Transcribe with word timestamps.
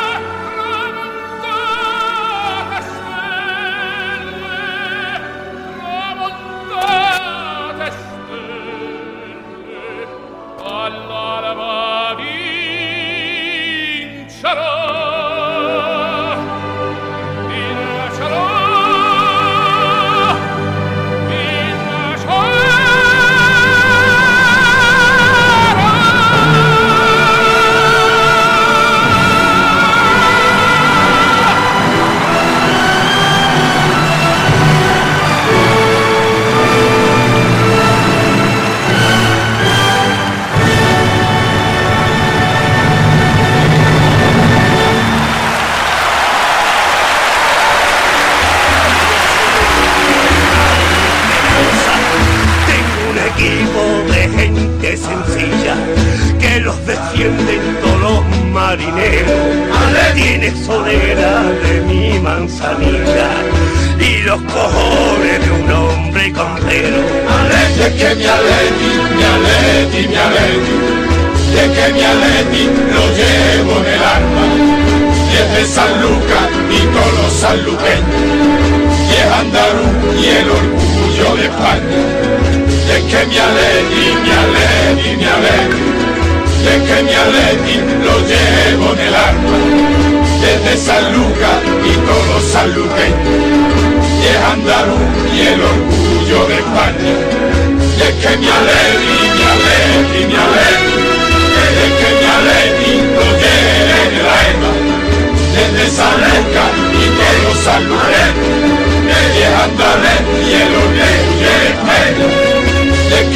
进 0.00 0.39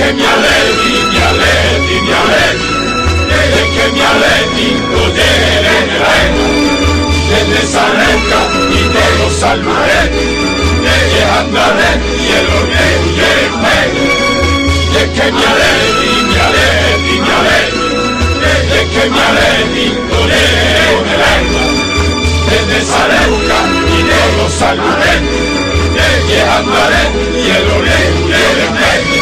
que 0.05 0.13
mi 0.13 0.23
alleni, 0.23 0.93
mi 1.11 1.19
alleni, 1.29 1.97
mi 2.07 2.13
alleni, 2.21 2.67
vede 3.29 3.63
che 3.75 3.85
mi 3.93 4.03
alleni 4.13 4.67
godere 4.93 5.77
nell'eco, 5.89 6.47
desde 7.31 7.61
Salenca 7.73 8.41
y 8.69 8.81
luego 8.93 9.25
San 9.31 9.65
Mareni, 9.65 10.27
desde 10.85 11.21
Andalén 11.39 12.01
y 12.21 12.33
el 12.39 12.49
Oreo 12.61 13.03
y 13.07 13.21
el 13.31 13.45
Pego, 13.63 14.07
de 14.93 15.03
que 15.15 15.27
mi 15.33 15.45
alleni, 15.51 16.11
mi 16.29 16.37
alleni, 16.47 17.15
mi 17.25 17.31
alleni, 17.39 17.83
vede 18.43 18.81
che 18.93 19.05
mi 19.09 19.21
alleni 19.29 19.87
godere 20.11 20.87
nell'eco, 21.07 21.63
desde 22.51 22.79
Salenca 22.93 23.59
y 23.89 24.03
luego 24.09 24.43
San 24.51 24.77
Mareni, 24.77 25.39
desde 25.97 26.39
Andalén 26.59 27.13
y 27.35 27.51
el 27.57 27.67
Oreo 27.79 28.17
y 28.29 28.33
el 28.33 28.61
Pego, 28.79 29.14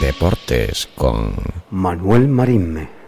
Deportes 0.00 0.88
con 0.96 1.34
Manuel 1.70 2.26
Marinme. 2.26 3.00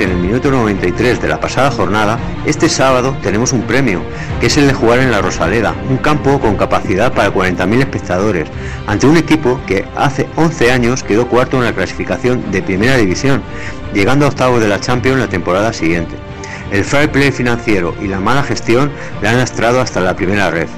En 0.00 0.10
el 0.10 0.16
minuto 0.18 0.50
93 0.50 1.20
de 1.20 1.28
la 1.28 1.40
pasada 1.40 1.70
jornada, 1.70 2.18
este 2.46 2.68
sábado 2.68 3.16
tenemos 3.22 3.52
un 3.52 3.62
premio, 3.62 4.02
que 4.40 4.46
es 4.46 4.56
el 4.56 4.68
de 4.68 4.72
jugar 4.72 5.00
en 5.00 5.10
la 5.10 5.20
Rosaleda, 5.20 5.74
un 5.90 5.96
campo 5.96 6.38
con 6.38 6.56
capacidad 6.56 7.12
para 7.12 7.32
40.000 7.32 7.80
espectadores, 7.80 8.48
ante 8.86 9.06
un 9.06 9.16
equipo 9.16 9.60
que 9.66 9.84
hace 9.96 10.28
11 10.36 10.70
años 10.70 11.02
quedó 11.02 11.26
cuarto 11.26 11.58
en 11.58 11.64
la 11.64 11.72
clasificación 11.72 12.52
de 12.52 12.62
Primera 12.62 12.96
División, 12.96 13.42
llegando 13.92 14.26
a 14.26 14.28
octavos 14.28 14.60
de 14.60 14.68
la 14.68 14.80
Champions 14.80 15.18
la 15.18 15.28
temporada 15.28 15.72
siguiente. 15.72 16.14
El 16.70 16.84
fair 16.84 17.10
play 17.10 17.32
financiero 17.32 17.96
y 18.00 18.06
la 18.06 18.20
mala 18.20 18.44
gestión 18.44 18.92
le 19.20 19.28
han 19.28 19.38
lastrado 19.38 19.80
hasta 19.80 20.00
la 20.00 20.14
primera 20.14 20.50
red. 20.50 20.68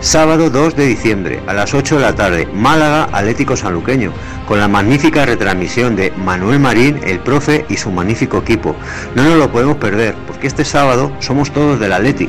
Sábado 0.00 0.50
2 0.50 0.74
de 0.74 0.86
diciembre, 0.86 1.40
a 1.46 1.54
las 1.54 1.74
8 1.74 1.94
de 1.94 2.02
la 2.02 2.14
tarde, 2.16 2.48
Málaga 2.52 3.08
Atlético 3.12 3.56
Sanluqueño, 3.56 4.12
con 4.46 4.58
la 4.58 4.68
magnífica 4.68 5.26
retransmisión 5.26 5.96
de 5.96 6.12
Manuel 6.12 6.60
Marín, 6.60 7.00
el 7.04 7.20
profe 7.20 7.66
y 7.68 7.76
su 7.76 7.90
magnífico 7.90 8.38
equipo. 8.38 8.76
No 9.14 9.24
nos 9.24 9.38
lo 9.38 9.50
podemos 9.50 9.76
perder, 9.76 10.14
porque 10.26 10.46
este 10.46 10.64
sábado 10.64 11.12
somos 11.20 11.52
todos 11.52 11.78
del 11.78 11.92
Atleti. 11.92 12.28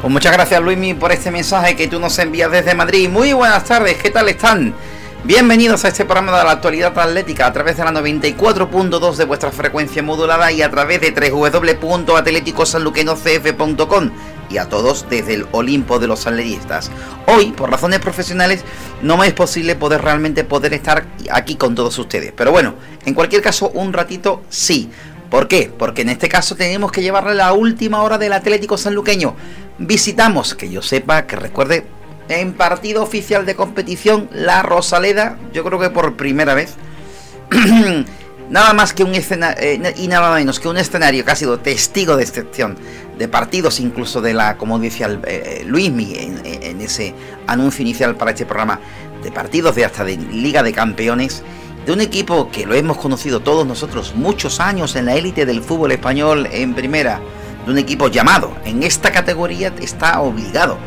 Pues 0.00 0.12
muchas 0.12 0.32
gracias 0.32 0.60
Luismi 0.60 0.94
por 0.94 1.12
este 1.12 1.30
mensaje 1.30 1.76
que 1.76 1.86
tú 1.86 2.00
nos 2.00 2.18
envías 2.18 2.50
desde 2.50 2.74
Madrid. 2.74 3.08
Muy 3.08 3.32
buenas 3.32 3.64
tardes, 3.64 3.96
¿qué 3.98 4.10
tal 4.10 4.28
están? 4.28 4.74
Bienvenidos 5.22 5.84
a 5.84 5.88
este 5.88 6.06
programa 6.06 6.38
de 6.38 6.44
la 6.44 6.52
actualidad 6.52 6.98
atlética 6.98 7.46
a 7.46 7.52
través 7.52 7.76
de 7.76 7.84
la 7.84 7.92
94.2 7.92 9.16
de 9.16 9.26
vuestra 9.26 9.52
frecuencia 9.52 10.02
modulada 10.02 10.50
y 10.50 10.62
a 10.62 10.70
través 10.70 11.02
de 11.02 11.10
www.atléticosanluquenocf.com 11.10 14.10
y 14.50 14.58
a 14.58 14.68
todos 14.68 15.06
desde 15.08 15.34
el 15.34 15.46
Olimpo 15.52 15.98
de 15.98 16.08
los 16.08 16.26
atletistas. 16.26 16.90
Hoy, 17.26 17.52
por 17.52 17.70
razones 17.70 18.00
profesionales, 18.00 18.64
no 19.02 19.16
me 19.16 19.28
es 19.28 19.32
posible 19.32 19.76
poder 19.76 20.02
realmente 20.02 20.44
poder 20.44 20.74
estar 20.74 21.06
aquí 21.30 21.54
con 21.54 21.74
todos 21.74 21.96
ustedes. 21.98 22.32
Pero 22.36 22.50
bueno, 22.50 22.74
en 23.06 23.14
cualquier 23.14 23.42
caso, 23.42 23.70
un 23.70 23.92
ratito 23.92 24.42
sí. 24.48 24.90
¿Por 25.30 25.46
qué? 25.46 25.72
Porque 25.76 26.02
en 26.02 26.08
este 26.08 26.28
caso 26.28 26.56
tenemos 26.56 26.90
que 26.90 27.02
llevarle 27.02 27.34
la 27.34 27.52
última 27.52 28.02
hora 28.02 28.18
del 28.18 28.32
Atlético 28.32 28.76
Sanluqueño. 28.76 29.36
Visitamos, 29.78 30.54
que 30.54 30.68
yo 30.68 30.82
sepa, 30.82 31.26
que 31.26 31.36
recuerde 31.36 31.86
en 32.28 32.52
partido 32.52 33.02
oficial 33.02 33.46
de 33.46 33.54
competición, 33.54 34.28
la 34.32 34.62
Rosaleda, 34.62 35.38
yo 35.52 35.64
creo 35.64 35.78
que 35.78 35.90
por 35.90 36.16
primera 36.16 36.54
vez, 36.54 36.74
nada 38.50 38.74
más 38.74 38.92
que 38.92 39.04
un 39.04 39.14
escenario, 39.14 39.62
eh, 39.62 39.94
y 39.96 40.08
nada 40.08 40.34
menos 40.34 40.60
que 40.60 40.68
un 40.68 40.76
escenario 40.76 41.24
que 41.24 41.30
ha 41.30 41.36
sido 41.36 41.58
testigo 41.58 42.16
de 42.16 42.24
excepción 42.24 42.76
de 43.16 43.28
partidos, 43.28 43.80
incluso 43.80 44.20
de 44.20 44.34
la, 44.34 44.56
como 44.56 44.78
decía 44.78 45.08
eh, 45.26 45.62
Luis 45.66 45.88
en, 45.88 46.40
en 46.44 46.80
ese 46.80 47.14
anuncio 47.46 47.82
inicial 47.82 48.16
para 48.16 48.32
este 48.32 48.44
programa, 48.44 48.80
de 49.22 49.32
partidos 49.32 49.74
de 49.76 49.84
hasta 49.84 50.04
de 50.04 50.16
Liga 50.16 50.62
de 50.62 50.72
Campeones 50.72 51.42
de 51.86 51.92
un 51.92 52.00
equipo 52.00 52.50
que 52.50 52.66
lo 52.66 52.74
hemos 52.74 52.98
conocido 52.98 53.40
todos 53.40 53.66
nosotros 53.66 54.14
muchos 54.14 54.60
años 54.60 54.96
en 54.96 55.06
la 55.06 55.14
élite 55.14 55.46
del 55.46 55.62
fútbol 55.62 55.92
español 55.92 56.48
en 56.52 56.74
primera, 56.74 57.20
de 57.64 57.72
un 57.72 57.78
equipo 57.78 58.08
llamado 58.08 58.54
en 58.64 58.82
esta 58.82 59.10
categoría 59.10 59.72
está 59.80 60.20
obligado 60.20 60.78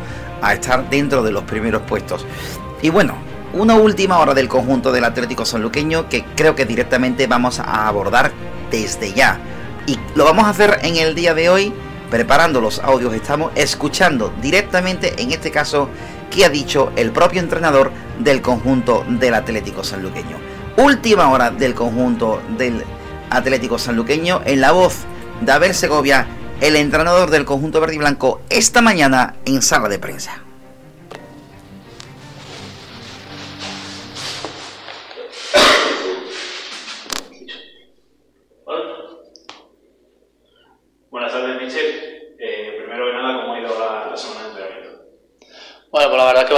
a 0.42 0.54
estar 0.54 0.88
dentro 0.90 1.22
de 1.22 1.32
los 1.32 1.44
primeros 1.44 1.82
puestos. 1.82 2.24
Y 2.82 2.90
bueno, 2.90 3.16
una 3.54 3.76
última 3.76 4.18
hora 4.18 4.34
del 4.34 4.48
conjunto 4.48 4.90
del 4.92 5.04
Atlético 5.04 5.44
Sanluqueño 5.44 6.08
que 6.08 6.24
creo 6.36 6.54
que 6.54 6.66
directamente 6.66 7.26
vamos 7.26 7.60
a 7.60 7.86
abordar 7.86 8.32
desde 8.70 9.12
ya. 9.12 9.38
Y 9.86 9.98
lo 10.14 10.24
vamos 10.24 10.44
a 10.44 10.50
hacer 10.50 10.80
en 10.82 10.96
el 10.96 11.14
día 11.14 11.34
de 11.34 11.48
hoy, 11.48 11.72
preparando 12.10 12.60
los 12.60 12.80
audios, 12.80 13.14
estamos 13.14 13.52
escuchando 13.54 14.32
directamente, 14.42 15.22
en 15.22 15.32
este 15.32 15.50
caso, 15.50 15.88
qué 16.30 16.44
ha 16.44 16.48
dicho 16.48 16.92
el 16.96 17.12
propio 17.12 17.40
entrenador 17.40 17.92
del 18.18 18.42
conjunto 18.42 19.04
del 19.08 19.34
Atlético 19.34 19.84
Sanluqueño. 19.84 20.36
Última 20.76 21.30
hora 21.30 21.50
del 21.50 21.74
conjunto 21.74 22.42
del 22.58 22.84
Atlético 23.30 23.78
Sanluqueño 23.78 24.42
en 24.44 24.60
la 24.60 24.72
voz 24.72 24.96
de 25.40 25.52
Abel 25.52 25.74
Segovia, 25.74 26.26
el 26.60 26.76
entrenador 26.76 27.30
del 27.30 27.44
conjunto 27.44 27.80
verde 27.80 27.96
y 27.96 27.98
blanco, 27.98 28.40
esta 28.48 28.80
mañana 28.80 29.34
en 29.44 29.62
sala 29.62 29.88
de 29.88 29.98
prensa. 29.98 30.43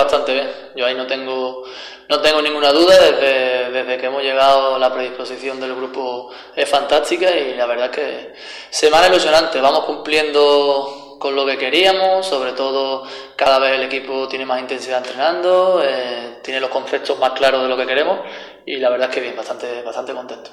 Bastante 0.07 0.33
bien. 0.33 0.51
Yo 0.75 0.87
ahí 0.87 0.95
no 0.95 1.07
tengo, 1.07 1.65
no 2.09 2.21
tengo 2.21 2.41
ninguna 2.43 2.73
duda. 2.73 2.95
Desde, 2.99 3.71
desde 3.73 3.99
que 3.99 4.07
hemos 4.07 4.23
llegado, 4.23 4.79
la 4.79 4.93
predisposición 4.93 5.61
del 5.61 5.75
grupo 5.75 6.31
es 6.55 6.69
fantástica 6.69 7.31
y 7.37 7.55
la 7.55 7.67
verdad 7.67 7.87
es 7.87 7.97
que 7.97 8.35
semana 8.71 9.09
ilusionante. 9.09 9.61
Vamos 9.61 9.85
cumpliendo 9.85 11.07
con 11.19 11.35
lo 11.35 11.47
que 11.47 11.57
queríamos, 11.59 12.27
sobre 12.27 12.53
todo 12.53 13.05
cada 13.37 13.59
vez 13.59 13.73
el 13.73 13.83
equipo 13.83 14.29
tiene 14.29 14.47
más 14.47 14.61
intensidad 14.61 14.99
entrenando, 14.99 15.83
eh, 15.83 16.39
tiene 16.43 16.61
los 16.61 16.71
conceptos 16.71 17.19
más 17.19 17.33
claros 17.33 17.63
de 17.63 17.69
lo 17.69 17.77
que 17.77 17.87
queremos 17.87 18.21
y 18.65 18.77
la 18.77 18.91
verdad 18.91 19.09
es 19.09 19.15
que 19.15 19.21
bien, 19.21 19.37
bastante, 19.37 19.83
bastante 19.83 20.13
contento. 20.13 20.51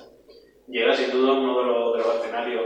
Llega 0.67 0.93
sin 0.95 1.11
duda 1.11 1.33
uno 1.33 1.93
de 1.93 1.99
los, 1.99 2.15
escenarios 2.15 2.63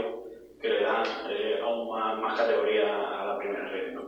que 0.60 0.68
le 0.68 0.82
dan 0.82 1.02
eh, 1.30 1.60
aún 1.62 1.88
más, 2.20 2.38
categoría 2.38 2.84
a 2.84 3.26
la 3.26 3.38
primera 3.38 3.68
red, 3.68 3.92
¿no? 3.92 4.02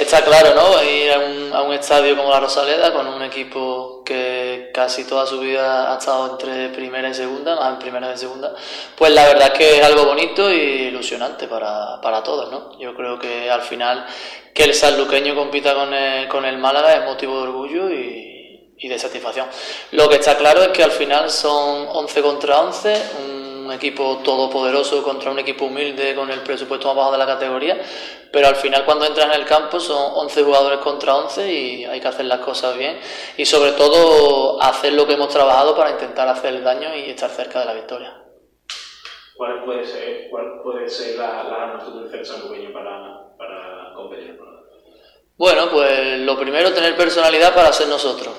Está 0.00 0.24
claro, 0.24 0.54
¿no? 0.54 0.82
Ir 0.82 1.10
a 1.10 1.18
un, 1.18 1.52
a 1.52 1.62
un, 1.62 1.72
estadio 1.74 2.16
como 2.16 2.30
la 2.30 2.38
Rosaleda 2.38 2.92
con 2.92 3.08
un 3.08 3.20
equipo 3.22 4.02
que 4.04 4.70
casi 4.72 5.04
toda 5.04 5.26
su 5.26 5.40
vida 5.40 5.92
ha 5.92 5.98
estado 5.98 6.30
entre 6.30 6.68
primera 6.68 7.08
y 7.08 7.14
segunda, 7.14 7.56
más 7.56 7.72
en 7.72 7.78
primera 7.80 8.14
y 8.14 8.16
segunda, 8.16 8.54
pues 8.96 9.12
la 9.12 9.26
verdad 9.26 9.48
es 9.52 9.58
que 9.58 9.78
es 9.78 9.84
algo 9.84 10.04
bonito 10.04 10.52
y 10.52 10.56
ilusionante 10.88 11.48
para, 11.48 12.00
para 12.00 12.22
todos, 12.22 12.48
¿no? 12.50 12.78
Yo 12.78 12.94
creo 12.94 13.18
que 13.18 13.50
al 13.50 13.62
final 13.62 14.06
que 14.54 14.62
el 14.64 14.74
sanluqueño 14.74 15.34
compita 15.34 15.74
con 15.74 15.92
el, 15.92 16.28
con 16.28 16.44
el 16.44 16.58
Málaga 16.58 16.94
es 16.94 17.04
motivo 17.04 17.36
de 17.36 17.42
orgullo 17.42 17.90
y, 17.90 18.74
y 18.78 18.88
de 18.88 18.98
satisfacción. 18.98 19.48
Lo 19.92 20.08
que 20.08 20.16
está 20.16 20.36
claro 20.36 20.62
es 20.62 20.68
que 20.68 20.84
al 20.84 20.92
final 20.92 21.28
son 21.28 21.88
11 21.88 22.22
contra 22.22 22.60
11, 22.60 23.02
un 23.20 23.37
equipo 23.72 24.18
todopoderoso 24.24 25.02
contra 25.02 25.30
un 25.30 25.38
equipo 25.38 25.66
humilde 25.66 26.14
con 26.14 26.30
el 26.30 26.40
presupuesto 26.40 26.88
más 26.88 26.96
bajo 26.96 27.12
de 27.12 27.18
la 27.18 27.26
categoría, 27.26 27.80
pero 28.32 28.48
al 28.48 28.56
final 28.56 28.84
cuando 28.84 29.04
entras 29.04 29.26
en 29.26 29.40
el 29.40 29.46
campo 29.46 29.80
son 29.80 30.12
11 30.14 30.42
jugadores 30.42 30.78
contra 30.78 31.16
11 31.16 31.52
y 31.52 31.84
hay 31.84 32.00
que 32.00 32.08
hacer 32.08 32.26
las 32.26 32.40
cosas 32.40 32.76
bien 32.76 32.98
y 33.36 33.44
sobre 33.44 33.72
todo 33.72 34.62
hacer 34.62 34.92
lo 34.92 35.06
que 35.06 35.14
hemos 35.14 35.28
trabajado 35.28 35.76
para 35.76 35.90
intentar 35.90 36.28
hacer 36.28 36.54
el 36.54 36.64
daño 36.64 36.94
y 36.94 37.10
estar 37.10 37.30
cerca 37.30 37.60
de 37.60 37.66
la 37.66 37.74
victoria. 37.74 38.22
¿Cuál 39.36 39.64
puede 39.64 39.84
ser, 39.84 40.28
cuál 40.30 40.60
puede 40.62 40.88
ser 40.88 41.16
la, 41.16 41.44
la 41.44 41.62
arma 41.62 41.84
que 41.84 41.90
utiliza 41.90 42.36
el 42.36 42.72
para, 42.72 43.36
para 43.36 43.94
competir? 43.94 44.38
Bueno, 45.36 45.70
pues 45.70 46.18
lo 46.18 46.36
primero 46.36 46.72
tener 46.72 46.96
personalidad 46.96 47.54
para 47.54 47.72
ser 47.72 47.86
nosotros 47.86 48.34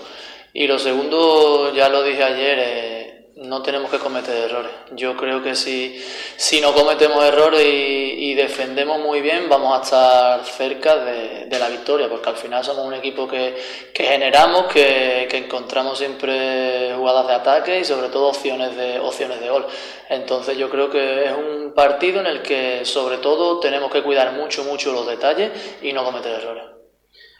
y 0.53 0.67
lo 0.67 0.79
segundo, 0.79 1.71
ya 1.73 1.89
lo 1.89 2.03
dije 2.03 2.23
ayer, 2.23 2.59
eh, 2.59 2.98
no 3.39 3.61
tenemos 3.61 3.89
que 3.89 3.99
cometer 3.99 4.49
errores. 4.49 4.71
Yo 4.91 5.15
creo 5.15 5.41
que 5.41 5.55
si, 5.55 5.97
si 6.35 6.59
no 6.59 6.73
cometemos 6.73 7.23
errores 7.23 7.63
y, 7.65 8.33
defendemos 8.33 8.99
muy 8.99 9.21
bien, 9.21 9.49
vamos 9.49 9.77
a 9.77 9.81
estar 9.81 10.45
cerca 10.45 10.95
de, 10.97 11.59
la 11.59 11.67
victoria, 11.67 12.07
porque 12.07 12.29
al 12.29 12.35
final 12.35 12.63
somos 12.63 12.85
un 12.85 12.93
equipo 12.93 13.27
que, 13.27 13.55
generamos, 13.93 14.67
que, 14.67 15.27
encontramos 15.31 15.97
siempre 15.97 16.93
jugadas 16.95 17.27
de 17.27 17.33
ataque 17.33 17.79
y 17.79 17.85
sobre 17.85 18.07
todo 18.09 18.29
opciones 18.29 18.75
de, 18.75 18.99
opciones 18.99 19.39
de 19.41 19.49
gol. 19.49 19.65
Entonces 20.09 20.57
yo 20.57 20.69
creo 20.69 20.89
que 20.89 21.25
es 21.25 21.31
un 21.31 21.73
partido 21.73 22.21
en 22.21 22.27
el 22.27 22.41
que 22.41 22.85
sobre 22.85 23.17
todo 23.17 23.59
tenemos 23.59 23.91
que 23.91 24.03
cuidar 24.03 24.33
mucho, 24.33 24.63
mucho 24.63 24.93
los 24.93 25.07
detalles 25.07 25.51
y 25.81 25.91
no 25.91 26.03
cometer 26.03 26.39
errores. 26.39 26.63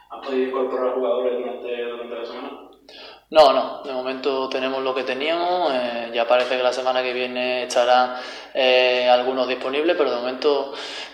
¿Has 0.10 0.26
podido 0.26 0.50
incorporar 0.50 0.94
jugadores 0.96 1.38
durante, 1.38 1.84
durante 1.84 2.16
la 2.16 2.26
semana? 2.26 2.69
No, 3.32 3.54
no, 3.54 3.84
de 3.84 3.94
momento 3.94 4.50
tenemos 4.50 4.84
lo 4.84 4.96
que 4.96 5.04
teníamos, 5.04 5.72
eh, 5.72 6.10
ya 6.12 6.28
parece 6.28 6.58
que 6.58 6.64
la 6.64 6.74
semana 6.74 7.04
que 7.04 7.14
viene 7.14 7.64
estarán 7.64 8.16
eh, 8.56 9.08
algunos 9.08 9.48
disponibles, 9.48 9.96
pero 9.96 10.10
de 10.10 10.18
momento 10.18 10.74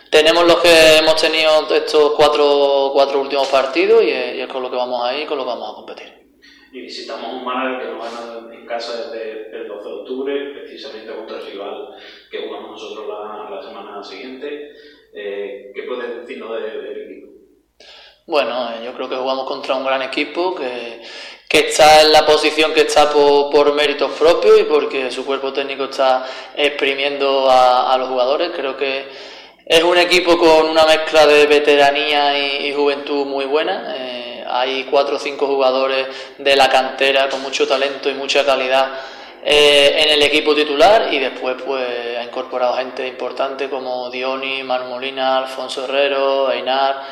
tenemos 0.09 0.45
los 0.47 0.62
que 0.62 0.97
hemos 0.97 1.21
tenido 1.21 1.67
estos 1.75 2.13
cuatro, 2.15 2.91
cuatro 2.94 3.19
últimos 3.19 3.50
partidos 3.50 4.01
y, 4.01 4.12
es 4.12 4.47
con 4.47 4.63
lo 4.63 4.71
que 4.71 4.77
vamos 4.77 5.06
a 5.06 5.13
ir 5.13 5.23
y 5.23 5.25
con 5.25 5.38
lo 5.38 5.44
que 5.44 5.50
vamos 5.50 5.69
a 5.69 5.75
competir. 5.75 6.13
Y 6.71 6.79
visitamos 6.79 7.33
un 7.33 7.44
Málaga 7.44 7.79
que 7.79 7.91
nos 7.91 8.00
van 8.00 8.53
en 8.53 8.65
casa 8.65 9.11
desde 9.11 9.53
el 9.53 9.68
12 9.68 9.89
de 9.89 9.95
octubre, 9.95 10.51
precisamente 10.61 11.13
contra 11.13 11.38
el 11.38 11.45
rival 11.47 11.95
que 12.31 12.47
jugamos 12.47 12.71
nosotros 12.71 13.07
la, 13.09 13.61
semana 13.61 14.01
siguiente. 14.01 14.71
Eh, 15.13 15.71
¿Qué 15.75 15.83
puedes 15.83 16.21
decirnos 16.21 16.61
del 16.61 17.11
equipo? 17.11 17.31
Bueno, 18.27 18.81
yo 18.83 18.94
creo 18.94 19.09
que 19.09 19.15
jugamos 19.18 19.45
contra 19.45 19.75
un 19.75 19.85
gran 19.85 20.01
equipo 20.01 20.56
que 20.56 21.01
que 21.47 21.59
está 21.69 22.01
en 22.01 22.12
la 22.12 22.25
posición 22.25 22.74
que 22.74 22.81
está 22.81 23.09
por, 23.09 23.74
méritos 23.74 24.12
propios 24.12 24.59
y 24.59 24.63
porque 24.63 25.12
su 25.12 25.25
cuerpo 25.25 25.53
técnico 25.53 25.86
está 25.86 26.25
exprimiendo 26.56 27.47
a, 27.50 27.95
los 27.97 28.09
jugadores. 28.09 28.51
Creo 28.56 28.75
que 28.75 29.06
es 29.65 29.83
un 29.83 29.97
equipo 29.97 30.38
con 30.38 30.69
una 30.69 30.86
mezcla 30.86 31.25
de 31.27 31.45
veteranía 31.45 32.38
y, 32.38 32.74
juventud 32.74 33.25
muy 33.25 33.45
buena. 33.45 33.95
Eh, 33.97 34.44
hay 34.47 34.85
cuatro 34.85 35.18
o 35.18 35.19
cinco 35.19 35.47
jugadores 35.47 36.07
de 36.37 36.56
la 36.56 36.69
cantera 36.69 37.30
con 37.30 37.42
mucho 37.42 37.68
talento 37.68 38.09
y 38.09 38.14
mucha 38.14 38.45
calidad 38.45 38.92
eh, 39.44 40.04
en 40.04 40.09
el 40.09 40.23
equipo 40.23 40.56
titular 40.56 41.14
y 41.14 41.19
después 41.19 41.56
pues 41.64 42.18
ha 42.18 42.23
incorporado 42.23 42.75
gente 42.78 43.07
importante 43.07 43.69
como 43.69 44.09
Dioni, 44.09 44.64
Manu 44.64 44.85
Molina, 44.85 45.37
Alfonso 45.37 45.85
Herrero, 45.85 46.52
Einar 46.52 47.04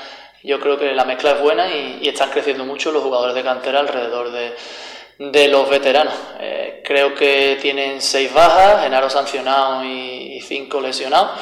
yo 0.44 0.60
creo 0.60 0.78
que 0.78 0.94
la 0.94 1.06
mezcla 1.06 1.32
es 1.32 1.42
buena 1.42 1.74
y, 1.74 2.08
están 2.08 2.30
creciendo 2.30 2.66
mucho 2.66 2.92
los 2.92 3.02
jugadores 3.02 3.34
de 3.34 3.44
cantera 3.44 3.80
alrededor 3.80 4.32
de, 4.32 5.48
los 5.48 5.70
veteranos. 5.70 6.14
Eh, 6.40 6.82
creo 6.84 7.16
que 7.16 7.58
tienen 7.62 8.02
seis 8.02 8.34
bajas, 8.34 8.84
Genaro 8.84 9.10
sancionado 9.10 9.84
y, 9.86 10.42
cinco 10.42 10.82
lesionados. 10.82 11.40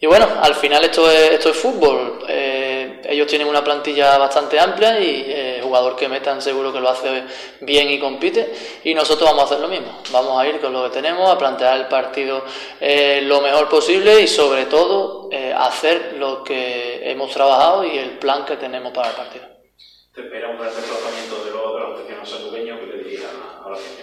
Y 0.00 0.06
bueno, 0.06 0.26
al 0.42 0.56
final 0.56 0.82
esto 0.82 1.08
es, 1.08 1.30
esto 1.30 1.50
es 1.50 1.56
fútbol. 1.56 2.24
Eh, 2.28 3.00
ellos 3.08 3.28
tienen 3.28 3.46
una 3.46 3.62
plantilla 3.62 4.18
bastante 4.18 4.58
amplia 4.58 4.98
y 4.98 5.24
eh, 5.28 5.51
jugador 5.72 5.96
que 5.96 6.06
metan 6.06 6.42
seguro 6.42 6.70
que 6.70 6.80
lo 6.80 6.90
hace 6.90 7.24
bien 7.62 7.90
y 7.90 7.98
compite. 7.98 8.52
Y 8.84 8.92
nosotros 8.94 9.30
vamos 9.30 9.44
a 9.44 9.46
hacer 9.46 9.60
lo 9.60 9.68
mismo. 9.68 10.02
Vamos 10.10 10.38
a 10.38 10.46
ir 10.46 10.60
con 10.60 10.72
lo 10.72 10.84
que 10.84 10.90
tenemos, 10.90 11.30
a 11.30 11.38
plantear 11.38 11.78
el 11.78 11.88
partido 11.88 12.44
lo 13.22 13.40
mejor 13.40 13.68
posible 13.68 14.20
y 14.20 14.28
sobre 14.28 14.66
todo 14.66 15.30
hacer 15.56 16.16
lo 16.18 16.44
que 16.44 17.10
hemos 17.10 17.30
trabajado 17.30 17.84
y 17.84 17.96
el 17.96 18.18
plan 18.18 18.44
que 18.44 18.56
tenemos 18.56 18.92
para 18.92 19.10
el 19.10 19.14
partido. 19.14 19.52
¿Te 20.14 20.20
espera 20.20 20.50
un 20.50 20.58
gran 20.58 20.74
desplazamiento 20.74 21.42
de 21.42 21.50
los, 21.52 22.00
aficionados 22.22 22.80
que 22.80 22.86
le 22.86 23.02
diría 23.02 23.28
a, 23.64 23.70
la 23.70 23.76
gente? 23.76 24.02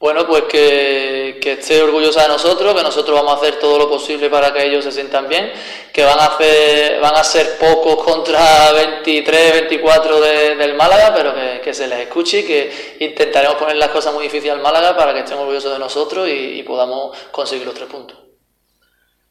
Bueno, 0.00 0.26
pues 0.26 0.42
que, 0.44 1.27
que, 1.54 1.60
esté 1.60 1.82
orgullosa 1.82 2.22
de 2.22 2.28
nosotros, 2.28 2.74
que 2.74 2.82
nosotros 2.82 3.16
vamos 3.16 3.34
a 3.34 3.36
hacer 3.36 3.58
todo 3.58 3.78
lo 3.78 3.88
posible 3.88 4.28
para 4.28 4.52
que 4.52 4.66
ellos 4.66 4.84
se 4.84 4.92
sientan 4.92 5.28
bien, 5.28 5.50
que 5.92 6.04
van 6.04 6.18
a 6.18 6.26
hacer, 6.26 7.00
van 7.00 7.14
a 7.14 7.24
ser 7.24 7.58
pocos 7.58 8.04
contra 8.04 8.72
23, 8.72 9.52
24 9.52 10.20
del 10.20 10.74
Málaga, 10.74 11.12
pero 11.14 11.34
que, 11.34 11.60
que, 11.62 11.74
se 11.74 11.86
les 11.86 12.00
escuche 12.00 12.40
y 12.40 12.42
que 12.44 12.96
intentaremos 13.00 13.56
poner 13.56 13.76
las 13.76 13.88
cosas 13.88 14.12
muy 14.12 14.24
difíciles 14.24 14.54
al 14.54 14.60
Málaga 14.60 14.96
para 14.96 15.12
que 15.12 15.20
estén 15.20 15.38
orgullosos 15.38 15.72
de 15.72 15.78
nosotros 15.78 16.28
y, 16.28 16.58
y 16.58 16.62
podamos 16.62 17.16
conseguir 17.30 17.66
los 17.66 17.74
tres 17.74 17.88
puntos. 17.88 18.18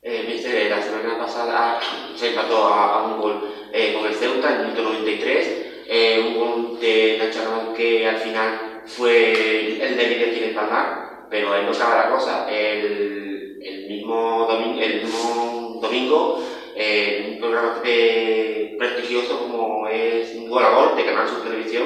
Eh, 0.10 0.70
la 0.70 0.82
semana 0.82 1.18
pasada 1.18 1.80
se 2.16 2.30
empató 2.30 2.64
a, 2.64 3.08
un 3.08 3.22
gol 3.22 3.54
eh, 3.74 3.94
con 3.94 4.06
el 4.06 4.16
Ceuta 4.16 4.54
en 4.54 4.60
el 4.62 4.68
minuto 4.68 4.84
93, 4.84 5.66
eh, 5.86 6.24
un 6.26 6.40
gol 6.40 6.80
de 6.80 7.18
Nacho 7.20 7.44
Ramón 7.44 7.74
que 7.74 8.08
al 8.08 8.18
final 8.18 8.82
fue 8.86 9.84
el 9.84 9.98
de 9.98 10.08
líder 10.08 10.34
quien 10.34 10.50
empalmar, 10.50 11.07
pero 11.30 11.54
ahí 11.54 11.64
no 11.64 11.72
estaba 11.72 12.06
la 12.06 12.10
cosa. 12.10 12.48
El, 12.50 13.58
el, 13.62 13.88
mismo 13.88 14.48
domingo, 14.50 14.82
el 14.82 15.02
mismo 15.02 15.80
domingo 15.82 16.44
eh, 16.76 17.32
un 17.34 17.40
programa 17.40 17.82
prestigioso 17.82 19.40
como 19.40 19.88
es 19.88 20.48
gol 20.48 20.64
a 20.64 20.70
gol 20.70 20.96
de 20.96 21.06
Canal 21.06 21.28
Sur 21.28 21.44
Televisión, 21.44 21.84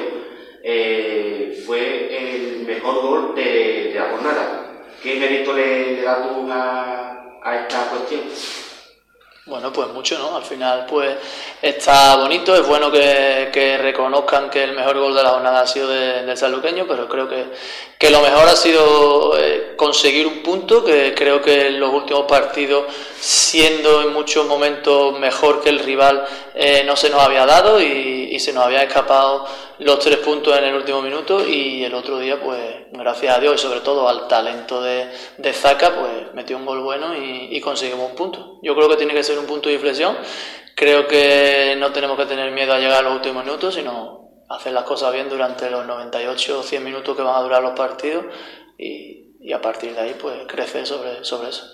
eh, 0.62 1.62
fue 1.66 2.16
el 2.16 2.66
mejor 2.66 3.02
gol 3.02 3.34
de, 3.34 3.92
la 3.94 4.10
jornada. 4.10 4.84
¿Qué 5.02 5.16
mérito 5.16 5.52
le, 5.54 5.96
le 5.96 6.02
da 6.02 6.22
tú 6.22 6.46
a, 6.50 7.38
a 7.42 7.56
esta 7.60 7.88
cuestión? 7.90 8.20
Bueno, 9.44 9.72
pues 9.72 9.88
mucho, 9.88 10.16
¿no? 10.20 10.36
Al 10.36 10.44
final, 10.44 10.86
pues 10.88 11.16
está 11.60 12.14
bonito, 12.14 12.54
es 12.54 12.64
bueno 12.64 12.92
que, 12.92 13.76
reconozcan 13.76 14.48
que 14.48 14.62
el 14.62 14.72
mejor 14.72 15.00
gol 15.00 15.16
de 15.16 15.22
la 15.24 15.30
jornada 15.30 15.62
ha 15.62 15.66
sido 15.66 15.88
del 15.88 16.36
saluqueño, 16.36 16.86
pero 16.86 17.08
creo 17.08 17.28
que, 17.28 17.46
que 17.98 18.10
lo 18.10 18.20
mejor 18.20 18.48
ha 18.48 18.54
sido 18.54 19.36
eh, 19.36 19.74
conseguir 19.76 20.28
un 20.28 20.44
punto, 20.44 20.84
que 20.84 21.12
creo 21.12 21.42
que 21.42 21.66
en 21.66 21.80
los 21.80 21.92
últimos 21.92 22.24
partidos, 22.26 22.84
siendo 23.18 24.02
en 24.02 24.12
muchos 24.12 24.46
momentos 24.46 25.18
mejor 25.18 25.60
que 25.60 25.70
el 25.70 25.80
rival, 25.80 26.24
eh, 26.54 26.84
no 26.86 26.94
se 26.94 27.10
nos 27.10 27.20
había 27.20 27.44
dado 27.44 27.80
y, 27.80 28.38
se 28.38 28.52
nos 28.52 28.64
había 28.64 28.82
escapado 28.82 29.46
los 29.84 29.98
tres 29.98 30.18
puntos 30.18 30.56
en 30.56 30.64
el 30.64 30.74
último 30.74 31.02
minuto 31.02 31.46
y 31.46 31.84
el 31.84 31.94
otro 31.94 32.18
día, 32.18 32.40
pues 32.40 32.86
gracias 32.92 33.36
a 33.36 33.40
Dios 33.40 33.54
y 33.54 33.58
sobre 33.58 33.80
todo 33.80 34.08
al 34.08 34.28
talento 34.28 34.82
de, 34.82 35.10
de 35.38 35.52
Zaka, 35.52 35.94
pues 35.94 36.34
metió 36.34 36.56
un 36.56 36.66
gol 36.66 36.80
bueno 36.80 37.16
y, 37.16 37.48
y 37.50 37.60
conseguimos 37.60 38.10
un 38.10 38.16
punto. 38.16 38.58
Yo 38.62 38.74
creo 38.74 38.88
que 38.88 38.96
tiene 38.96 39.14
que 39.14 39.22
ser 39.22 39.38
un 39.38 39.46
punto 39.46 39.68
de 39.68 39.76
inflexión. 39.76 40.16
Creo 40.74 41.06
que 41.06 41.76
no 41.78 41.92
tenemos 41.92 42.16
que 42.16 42.26
tener 42.26 42.50
miedo 42.52 42.72
a 42.72 42.78
llegar 42.78 43.00
a 43.00 43.02
los 43.02 43.14
últimos 43.14 43.44
minutos, 43.44 43.74
sino 43.74 44.22
hacer 44.48 44.72
las 44.72 44.84
cosas 44.84 45.12
bien 45.12 45.28
durante 45.28 45.70
los 45.70 45.86
98 45.86 46.60
o 46.60 46.62
100 46.62 46.84
minutos 46.84 47.16
que 47.16 47.22
van 47.22 47.36
a 47.36 47.42
durar 47.42 47.62
los 47.62 47.72
partidos 47.72 48.24
y, 48.78 49.36
y 49.40 49.52
a 49.52 49.60
partir 49.60 49.94
de 49.94 50.00
ahí 50.00 50.16
pues 50.20 50.46
crecer 50.46 50.86
sobre, 50.86 51.24
sobre 51.24 51.50
eso. 51.50 51.64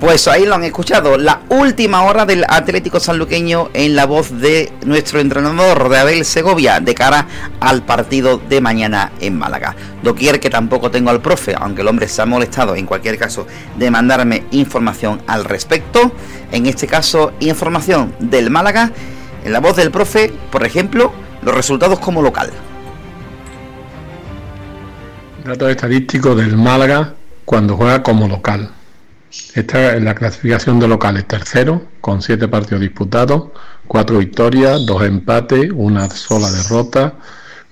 Pues 0.00 0.26
ahí 0.28 0.46
lo 0.46 0.54
han 0.54 0.64
escuchado, 0.64 1.18
la 1.18 1.42
última 1.50 2.04
hora 2.04 2.24
del 2.24 2.46
Atlético 2.48 2.98
Sanluqueño 2.98 3.68
en 3.74 3.94
la 3.94 4.06
voz 4.06 4.40
de 4.40 4.72
nuestro 4.86 5.20
entrenador 5.20 5.90
de 5.90 5.98
Abel 5.98 6.24
Segovia 6.24 6.80
de 6.80 6.94
cara 6.94 7.26
al 7.60 7.82
partido 7.82 8.38
de 8.38 8.62
mañana 8.62 9.12
en 9.20 9.36
Málaga. 9.36 9.76
Doquier 10.02 10.40
que 10.40 10.48
tampoco 10.48 10.90
tengo 10.90 11.10
al 11.10 11.20
profe, 11.20 11.54
aunque 11.54 11.82
el 11.82 11.88
hombre 11.88 12.08
se 12.08 12.22
ha 12.22 12.26
molestado 12.26 12.76
en 12.76 12.86
cualquier 12.86 13.18
caso 13.18 13.46
de 13.76 13.90
mandarme 13.90 14.44
información 14.52 15.20
al 15.26 15.44
respecto. 15.44 16.12
En 16.50 16.64
este 16.64 16.86
caso, 16.86 17.32
información 17.38 18.14
del 18.20 18.48
Málaga 18.48 18.92
en 19.44 19.52
la 19.52 19.60
voz 19.60 19.76
del 19.76 19.90
profe, 19.90 20.32
por 20.50 20.64
ejemplo, 20.64 21.12
los 21.42 21.54
resultados 21.54 21.98
como 21.98 22.22
local. 22.22 22.50
Datos 25.44 25.70
estadísticos 25.70 26.38
del 26.38 26.56
Málaga 26.56 27.12
cuando 27.44 27.76
juega 27.76 28.02
como 28.02 28.26
local. 28.28 28.79
Está 29.54 29.94
en 29.94 30.04
la 30.04 30.14
clasificación 30.14 30.80
de 30.80 30.88
locales 30.88 31.26
tercero, 31.26 31.86
con 32.00 32.20
siete 32.20 32.48
partidos 32.48 32.80
disputados, 32.80 33.50
cuatro 33.86 34.18
victorias, 34.18 34.84
dos 34.84 35.04
empates, 35.04 35.70
una 35.72 36.10
sola 36.10 36.50
derrota, 36.50 37.14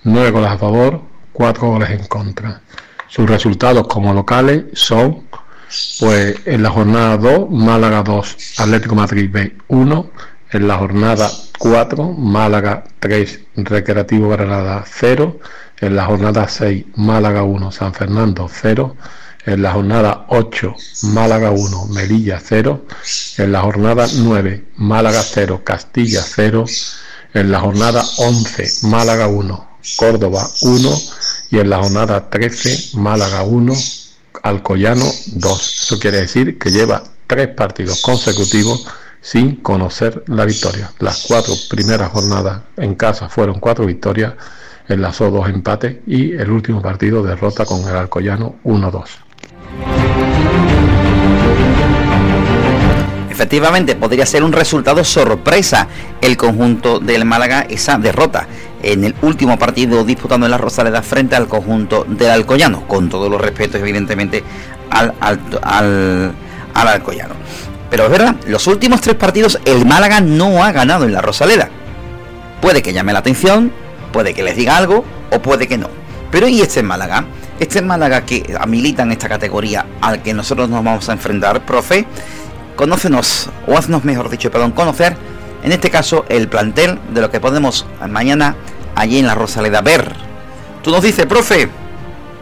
nueve 0.05 0.31
goles 0.31 0.51
a 0.51 0.59
favor, 0.59 1.03
cuatro 1.33 1.69
goles 1.69 1.91
en 1.91 2.07
contra. 2.07 2.61
Sus 3.09 3.29
resultados 3.29 3.89
como 3.89 4.15
locales 4.15 4.67
son, 4.73 5.25
pues 5.99 6.37
en 6.47 6.63
la 6.63 6.71
jornada 6.71 7.17
2, 7.17 7.51
Málaga 7.51 8.05
2, 8.05 8.37
Atlético 8.59 8.95
Madrid 8.95 9.29
B 9.31 9.57
1, 9.67 10.11
en 10.53 10.69
la 10.69 10.79
jornada 10.79 11.29
4, 11.59 12.13
Málaga 12.13 12.85
3, 13.01 13.41
Recreativo 13.57 14.29
Granada 14.29 14.85
0, 14.87 15.41
en 15.81 15.97
la 15.97 16.05
jornada 16.05 16.47
6, 16.49 16.85
Málaga 16.95 17.43
1, 17.43 17.73
San 17.73 17.93
Fernando 17.95 18.49
0, 18.49 18.97
en 19.47 19.63
la 19.63 19.73
jornada 19.73 20.27
8, 20.29 20.75
Málaga 21.05 21.51
1, 21.51 21.87
Melilla 21.87 22.41
0. 22.43 22.85
En 23.39 23.53
la 23.53 23.63
jornada 23.63 24.07
9, 24.13 24.65
Málaga 24.77 25.23
0, 25.23 25.63
Castilla 25.65 26.23
0. 26.23 26.65
En 27.35 27.51
la 27.51 27.61
jornada 27.61 28.05
11, 28.19 28.87
Málaga 28.89 29.29
1, 29.29 29.69
Córdoba 29.97 30.47
1. 30.63 30.99
Y 31.51 31.59
en 31.59 31.71
la 31.71 31.79
jornada 31.79 32.29
13, 32.29 32.99
Málaga 32.99 33.43
1, 33.43 33.73
Alcoyano 34.43 35.07
2. 35.27 35.83
Eso 35.83 35.99
quiere 35.99 36.19
decir 36.19 36.59
que 36.59 36.71
lleva 36.71 37.03
tres 37.27 37.49
partidos 37.49 38.03
consecutivos 38.03 38.87
sin 39.21 39.57
conocer 39.57 40.25
la 40.27 40.45
victoria. 40.45 40.91
Las 40.99 41.25
cuatro 41.27 41.55
primeras 41.69 42.11
jornadas 42.11 42.63
en 42.77 42.95
casa 42.95 43.29
fueron 43.29 43.61
cuatro 43.61 43.87
victorias, 43.87 44.35
enlazó 44.89 45.31
dos 45.31 45.49
empates 45.49 45.99
y 46.07 46.33
el 46.33 46.51
último 46.51 46.83
partido 46.83 47.23
derrota 47.23 47.65
con 47.65 47.81
el 47.89 47.97
Alcoyano 47.97 48.57
1-2. 48.65 49.28
Efectivamente, 53.39 53.95
podría 53.95 54.27
ser 54.27 54.43
un 54.43 54.53
resultado 54.53 55.05
sorpresa 55.05 55.87
el 56.21 56.37
conjunto 56.37 56.99
del 56.99 57.25
Málaga, 57.25 57.65
esa 57.69 57.97
derrota 57.97 58.49
en 58.83 59.05
el 59.05 59.15
último 59.23 59.57
partido 59.59 60.05
disputando 60.05 60.47
en 60.47 60.51
la 60.51 60.59
Rosaleda 60.59 61.03
frente 61.03 61.37
al 61.37 61.47
conjunto 61.47 62.05
del 62.09 62.31
Alcoyano, 62.31 62.87
con 62.89 63.09
todos 63.09 63.31
los 63.31 63.41
respetos 63.41 63.81
evidentemente 63.81 64.43
al, 64.91 65.15
al, 65.21 65.41
al, 65.63 66.35
Alcoyano. 66.89 67.35
Pero 67.91 68.07
es 68.07 68.11
verdad, 68.11 68.35
los 68.49 68.67
últimos 68.67 69.01
tres 69.01 69.15
partidos 69.15 69.61
el 69.65 69.87
Málaga 69.87 70.21
no 70.21 70.65
ha 70.65 70.73
ganado 70.73 71.05
en 71.05 71.13
la 71.13 71.23
Rosaleda. 71.23 71.71
Puede 72.61 72.83
que 72.83 72.93
llame 72.93 73.13
la 73.13 73.21
atención, 73.21 73.73
puede 74.13 74.35
que 74.35 74.43
les 74.43 74.57
diga 74.57 74.77
algo 74.77 75.05
o 75.31 75.41
puede 75.41 75.69
que 75.69 75.79
no. 75.79 75.89
Pero 76.31 76.49
¿y 76.49 76.61
este 76.61 76.83
Málaga? 76.83 77.25
Este 77.59 77.83
Málaga 77.83 78.25
que 78.25 78.57
milita 78.69 79.03
en 79.03 79.13
esta 79.13 79.29
categoría 79.29 79.85
al 80.01 80.23
que 80.23 80.33
nosotros 80.33 80.69
nos 80.69 80.85
vamos 80.85 81.09
a 81.09 81.13
enfrentar, 81.13 81.67
profe, 81.67 82.07
conócenos, 82.77 83.51
o 83.67 83.77
haznos 83.77 84.05
mejor 84.05 84.31
dicho, 84.31 84.51
perdón, 84.51 84.71
conocer, 84.71 85.17
en 85.65 85.73
este 85.73 85.91
caso, 85.91 86.25
el 86.29 86.49
plantel 86.49 87.01
de 87.13 87.21
lo 87.21 87.31
que 87.31 87.41
podemos 87.41 87.85
mañana 88.09 88.55
allí 88.95 89.19
en 89.19 89.27
la 89.27 89.35
Rosaleda 89.35 89.81
ver. 89.81 90.13
Tú 90.85 90.93
nos 90.93 91.03
dices, 91.03 91.27
profe. 91.27 91.69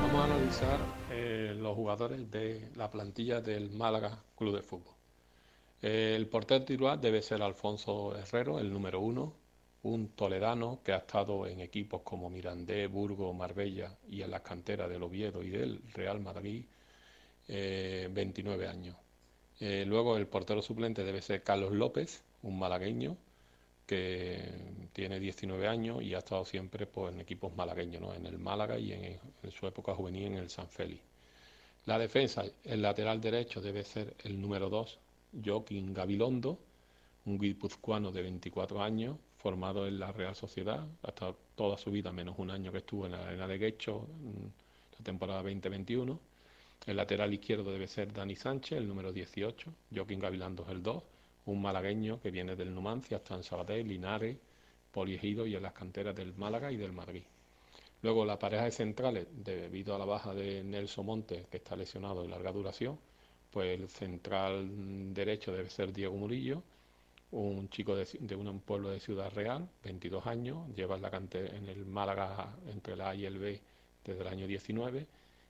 Vamos 0.02 0.20
a 0.20 0.24
analizar 0.24 0.78
eh, 1.10 1.56
los 1.58 1.74
jugadores 1.74 2.30
de 2.30 2.68
la 2.76 2.90
plantilla 2.90 3.40
del 3.40 3.70
Málaga 3.70 4.18
Club 4.36 4.56
de 4.56 4.62
Fútbol. 4.62 4.94
el 5.80 6.26
portero 6.26 6.62
titular 6.64 7.00
debe 7.00 7.22
ser 7.22 7.42
Alfonso 7.42 8.14
Herrero, 8.16 8.58
el 8.58 8.70
número 8.70 9.00
uno, 9.00 9.32
un 9.86 10.08
toledano 10.10 10.80
que 10.84 10.92
ha 10.92 10.98
estado 10.98 11.46
en 11.46 11.60
equipos 11.60 12.02
como 12.02 12.28
Mirandé, 12.28 12.86
Burgo, 12.88 13.32
Marbella 13.32 13.96
y 14.08 14.22
en 14.22 14.30
las 14.30 14.42
canteras 14.42 14.90
del 14.90 15.02
Oviedo 15.02 15.42
y 15.42 15.50
del 15.50 15.80
Real 15.92 16.20
Madrid, 16.20 16.64
29 17.48 18.64
eh, 18.64 18.68
años. 18.68 18.96
Eh, 19.60 19.84
luego 19.86 20.16
el 20.16 20.26
portero 20.26 20.60
suplente 20.60 21.04
debe 21.04 21.22
ser 21.22 21.42
Carlos 21.42 21.72
López, 21.72 22.22
un 22.42 22.58
malagueño 22.58 23.16
que 23.86 24.42
tiene 24.92 25.20
19 25.20 25.68
años 25.68 26.02
y 26.02 26.14
ha 26.14 26.18
estado 26.18 26.44
siempre 26.44 26.86
pues, 26.86 27.14
en 27.14 27.20
equipos 27.20 27.54
malagueños, 27.54 28.02
¿no? 28.02 28.14
en 28.14 28.26
el 28.26 28.38
Málaga 28.38 28.78
y 28.78 28.92
en, 28.92 29.20
su 29.52 29.66
época 29.66 29.94
juvenil 29.94 30.24
en 30.24 30.34
el 30.38 30.50
San 30.50 30.68
Félix. 30.68 31.00
La 31.84 31.98
defensa, 31.98 32.44
el 32.64 32.82
lateral 32.82 33.20
derecho 33.20 33.60
debe 33.60 33.84
ser 33.84 34.16
el 34.24 34.40
número 34.40 34.68
2, 34.68 34.98
Joaquín 35.44 35.94
Gabilondo, 35.94 36.58
un 37.26 37.38
guipuzcoano 37.38 38.10
de 38.10 38.22
24 38.22 38.82
años, 38.82 39.16
formado 39.46 39.86
en 39.86 40.00
la 40.00 40.10
Real 40.10 40.34
Sociedad, 40.34 40.84
hasta 41.04 41.32
toda 41.54 41.78
su 41.78 41.92
vida, 41.92 42.10
menos 42.10 42.34
un 42.38 42.50
año 42.50 42.72
que 42.72 42.78
estuvo 42.78 43.06
en 43.06 43.12
la 43.12 43.24
Arena 43.24 43.46
de 43.46 43.58
Guecho, 43.58 44.04
la 44.98 45.04
temporada 45.04 45.40
2021. 45.40 46.18
El 46.84 46.96
lateral 46.96 47.32
izquierdo 47.32 47.70
debe 47.70 47.86
ser 47.86 48.12
Dani 48.12 48.34
Sánchez, 48.34 48.76
el 48.76 48.88
número 48.88 49.12
18, 49.12 49.72
Joaquín 49.94 50.18
Gavilando 50.18 50.64
es 50.64 50.70
el 50.70 50.82
2, 50.82 51.00
un 51.44 51.62
malagueño 51.62 52.20
que 52.20 52.32
viene 52.32 52.56
del 52.56 52.74
Numancia, 52.74 53.18
hasta 53.18 53.36
en 53.36 53.44
Sabadell, 53.44 53.86
Linares, 53.86 54.36
Poliegido 54.90 55.46
y 55.46 55.54
en 55.54 55.62
las 55.62 55.74
canteras 55.74 56.16
del 56.16 56.34
Málaga 56.34 56.72
y 56.72 56.76
del 56.76 56.92
Madrid. 56.92 57.22
Luego 58.02 58.24
la 58.24 58.40
pareja 58.40 58.64
de 58.64 58.72
centrales, 58.72 59.28
debido 59.30 59.94
a 59.94 59.98
la 59.98 60.06
baja 60.06 60.34
de 60.34 60.64
Nelson 60.64 61.06
Montes, 61.06 61.46
que 61.46 61.58
está 61.58 61.76
lesionado 61.76 62.22
de 62.22 62.28
larga 62.30 62.50
duración, 62.50 62.98
pues 63.52 63.78
el 63.78 63.88
central 63.88 65.14
derecho 65.14 65.52
debe 65.52 65.70
ser 65.70 65.92
Diego 65.92 66.16
Murillo, 66.16 66.64
un 67.32 67.68
chico 67.68 67.96
de, 67.96 68.36
un 68.36 68.60
pueblo 68.60 68.90
de 68.90 69.00
Ciudad 69.00 69.32
Real, 69.32 69.68
22 69.82 70.26
años, 70.26 70.68
lleva 70.74 70.96
la 70.96 71.08
en 71.08 71.68
el 71.68 71.84
Málaga 71.86 72.56
entre 72.68 72.96
la 72.96 73.10
A 73.10 73.14
y 73.14 73.26
el 73.26 73.38
B 73.38 73.60
desde 74.04 74.20
el 74.20 74.28
año 74.28 74.46
19, 74.46 75.06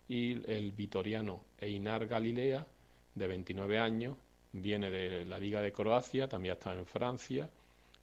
y 0.08 0.50
el 0.50 0.72
vitoriano 0.72 1.44
Einar 1.58 2.06
Galilea, 2.06 2.66
de 3.14 3.26
29 3.26 3.78
años, 3.78 4.16
viene 4.52 4.90
de 4.90 5.24
la 5.24 5.38
Liga 5.38 5.60
de 5.60 5.72
Croacia, 5.72 6.28
también 6.28 6.54
está 6.54 6.72
en 6.72 6.86
Francia 6.86 7.50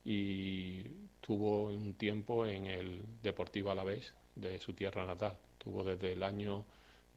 y 0.05 0.83
tuvo 1.21 1.67
un 1.67 1.93
tiempo 1.95 2.45
en 2.45 2.65
el 2.67 3.01
Deportivo 3.21 3.71
Alavés 3.71 4.13
de 4.35 4.59
su 4.59 4.73
tierra 4.73 5.05
natal. 5.05 5.37
Tuvo 5.57 5.83
desde 5.83 6.13
el 6.13 6.23
año 6.23 6.65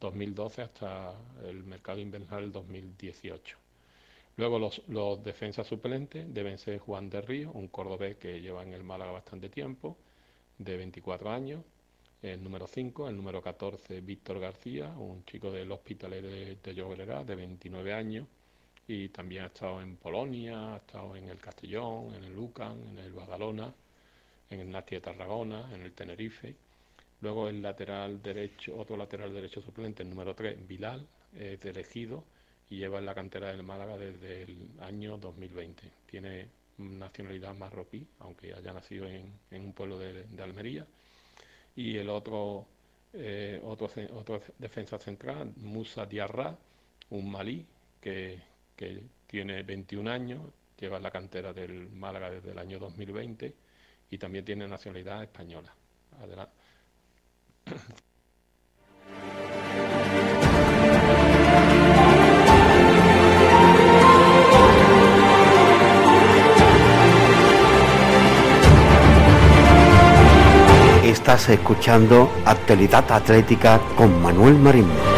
2012 0.01 0.63
hasta 0.63 1.15
el 1.45 1.65
mercado 1.65 1.99
invernal 1.99 2.43
del 2.43 2.53
2018. 2.53 3.66
Luego 4.37 4.59
los, 4.59 5.25
defensas 5.25 5.67
suplentes 5.67 6.33
deben 6.33 6.59
ser 6.59 6.79
Juan 6.79 7.09
de 7.09 7.23
Río, 7.23 7.53
un 7.53 7.69
cordobés 7.69 8.17
que 8.17 8.41
lleva 8.41 8.63
en 8.63 8.75
el 8.75 8.85
Málaga 8.85 9.13
bastante 9.13 9.49
tiempo, 9.49 9.97
de 10.59 10.77
24 10.77 11.31
años. 11.31 11.65
el 12.23 12.43
número 12.43 12.67
5, 12.67 13.09
el 13.09 13.17
número 13.17 13.41
14 13.43 14.01
Víctor 14.03 14.39
García, 14.41 14.89
un 14.89 15.25
chico 15.25 15.51
del 15.51 15.73
Hospital 15.73 16.11
de, 16.11 16.57
de 16.63 16.75
Llobregat 16.75 17.27
de 17.27 17.35
29 17.35 17.93
años 17.95 18.27
y 18.89 19.09
también 19.09 19.45
ha 19.45 19.47
estado 19.47 19.81
en 19.81 19.97
Polonia, 19.97 20.75
ha 20.75 20.77
estado 20.79 21.17
en 21.17 21.29
el 21.29 21.39
Castellón, 21.39 22.15
en 22.15 22.25
el 22.25 22.35
Lucan, 22.35 22.79
en 22.91 22.99
el 22.99 23.13
Badalona, 23.13 23.73
en 24.51 24.61
el 24.61 24.71
Nati 24.71 24.97
de 24.97 25.01
Tarragona, 25.01 25.71
en 25.75 25.83
el 25.83 25.93
Tenerife. 25.93 26.55
Luego 27.23 27.49
el 27.49 27.63
lateral 27.63 28.23
derecho, 28.23 28.77
otro 28.77 28.97
lateral 28.97 29.33
derecho 29.33 29.63
suplente, 29.63 30.03
el 30.03 30.11
número 30.11 30.35
3, 30.35 30.67
Bilal, 30.67 31.07
es 31.35 31.65
elegido 31.65 32.25
y 32.71 32.79
lleva 32.79 32.99
en 32.99 33.07
la 33.07 33.15
cantera 33.15 33.49
del 33.49 33.63
Málaga 33.63 33.97
desde 33.97 34.43
el 34.43 34.69
año 34.81 35.19
2020. 35.19 35.83
Tiene 36.07 36.49
nacionalidad 36.79 37.55
marroquí, 37.55 38.07
aunque 38.21 38.53
haya 38.55 38.73
nacido 38.73 39.07
en, 39.07 39.33
un 39.53 39.73
pueblo 39.73 39.99
de 39.99 40.43
Almería 40.43 40.87
y 41.77 41.99
el 41.99 42.09
otro, 42.09 42.67
eh, 43.13 43.61
otro, 43.63 43.91
otro, 44.15 44.43
defensa 44.59 44.99
central, 44.99 45.53
Musa 45.57 46.07
Diarra, 46.07 46.57
un 47.11 47.31
malí 47.31 47.65
que, 48.01 48.41
que 48.75 49.03
tiene 49.27 49.63
21 49.63 50.11
años, 50.11 50.41
lleva 50.79 50.99
la 50.99 51.11
cantera 51.11 51.53
del 51.53 51.91
Málaga 51.91 52.31
desde 52.31 52.51
el 52.53 52.59
año 52.59 52.79
2020 52.79 53.55
y 54.11 54.19
también 54.19 54.45
tiene 54.45 54.67
nacionalidad 54.67 55.23
española. 55.23 55.73
Adelante. 56.19 56.55
Estás 71.17 71.49
escuchando 71.49 72.31
Actualidad 72.45 73.11
Atlética 73.11 73.81
con 73.97 74.21
Manuel 74.23 74.59
Marín. 74.59 75.16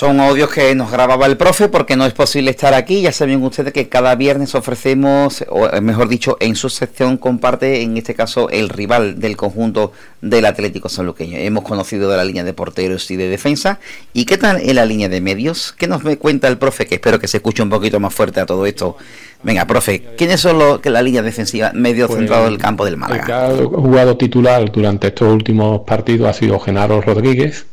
Son 0.00 0.18
audios 0.18 0.48
que 0.48 0.74
nos 0.74 0.90
grababa 0.90 1.26
el 1.26 1.36
profe 1.36 1.68
porque 1.68 1.94
no 1.94 2.06
es 2.06 2.14
posible 2.14 2.52
estar 2.52 2.72
aquí. 2.72 3.02
Ya 3.02 3.12
saben 3.12 3.42
ustedes 3.42 3.70
que 3.74 3.90
cada 3.90 4.14
viernes 4.14 4.54
ofrecemos, 4.54 5.44
o 5.50 5.68
eh, 5.68 5.82
mejor 5.82 6.08
dicho, 6.08 6.38
en 6.40 6.56
su 6.56 6.70
sección 6.70 7.18
comparte, 7.18 7.82
en 7.82 7.98
este 7.98 8.14
caso, 8.14 8.48
el 8.48 8.70
rival 8.70 9.20
del 9.20 9.36
conjunto 9.36 9.92
del 10.22 10.46
Atlético 10.46 10.88
Sanluqueño. 10.88 11.36
Hemos 11.36 11.64
conocido 11.64 12.10
de 12.10 12.16
la 12.16 12.24
línea 12.24 12.44
de 12.44 12.54
porteros 12.54 13.10
y 13.10 13.16
de 13.16 13.28
defensa. 13.28 13.78
¿Y 14.14 14.24
qué 14.24 14.38
tal 14.38 14.62
en 14.62 14.76
la 14.76 14.86
línea 14.86 15.10
de 15.10 15.20
medios? 15.20 15.74
¿Qué 15.76 15.86
nos 15.86 16.02
cuenta 16.16 16.48
el 16.48 16.56
profe? 16.56 16.86
Que 16.86 16.94
espero 16.94 17.18
que 17.18 17.28
se 17.28 17.36
escuche 17.36 17.62
un 17.62 17.68
poquito 17.68 18.00
más 18.00 18.14
fuerte 18.14 18.40
a 18.40 18.46
todo 18.46 18.64
esto. 18.64 18.96
Venga, 19.42 19.66
profe, 19.66 20.14
¿quiénes 20.16 20.40
son 20.40 20.58
los 20.60 20.80
que 20.80 20.88
la 20.88 21.02
línea 21.02 21.20
defensiva 21.20 21.72
medio 21.74 22.06
pues, 22.06 22.20
centrado 22.20 22.46
del 22.46 22.56
campo 22.56 22.86
del 22.86 22.96
Málaga? 22.96 23.50
El 23.50 23.58
que 23.58 23.64
ha 23.64 23.66
jugado 23.66 24.16
titular 24.16 24.72
durante 24.72 25.08
estos 25.08 25.30
últimos 25.30 25.80
partidos 25.80 26.30
ha 26.30 26.32
sido 26.32 26.58
Genaro 26.58 27.02
Rodríguez, 27.02 27.66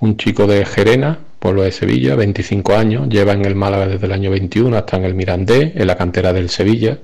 un 0.00 0.16
chico 0.16 0.48
de 0.48 0.64
Gerena 0.64 1.20
pueblo 1.42 1.64
de 1.64 1.72
Sevilla, 1.72 2.14
25 2.14 2.76
años, 2.76 3.08
lleva 3.08 3.32
en 3.32 3.44
el 3.44 3.56
Málaga 3.56 3.88
desde 3.88 4.06
el 4.06 4.12
año 4.12 4.30
21 4.30 4.76
hasta 4.76 4.96
en 4.96 5.04
el 5.04 5.14
Mirandé, 5.14 5.72
en 5.74 5.86
la 5.88 5.96
cantera 5.96 6.32
del 6.32 6.48
Sevilla, 6.48 6.98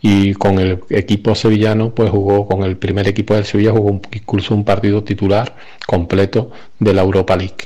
y 0.00 0.34
con 0.34 0.60
el 0.60 0.78
equipo 0.90 1.34
sevillano, 1.34 1.92
pues 1.92 2.10
jugó 2.10 2.46
con 2.46 2.62
el 2.62 2.76
primer 2.76 3.08
equipo 3.08 3.34
del 3.34 3.44
Sevilla, 3.44 3.72
jugó 3.72 4.00
incluso 4.12 4.54
un 4.54 4.64
partido 4.64 5.02
titular 5.02 5.56
completo 5.84 6.52
de 6.78 6.94
la 6.94 7.02
Europa 7.02 7.36
League. 7.36 7.56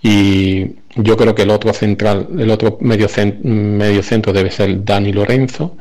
Y 0.00 0.76
yo 0.94 1.16
creo 1.16 1.34
que 1.34 1.42
el 1.42 1.50
otro 1.50 1.72
central, 1.72 2.28
el 2.38 2.50
otro 2.50 2.78
medio, 2.80 3.08
medio 3.42 4.02
centro 4.04 4.32
debe 4.32 4.50
ser 4.52 4.84
Dani 4.84 5.12
Lorenzo, 5.12 5.76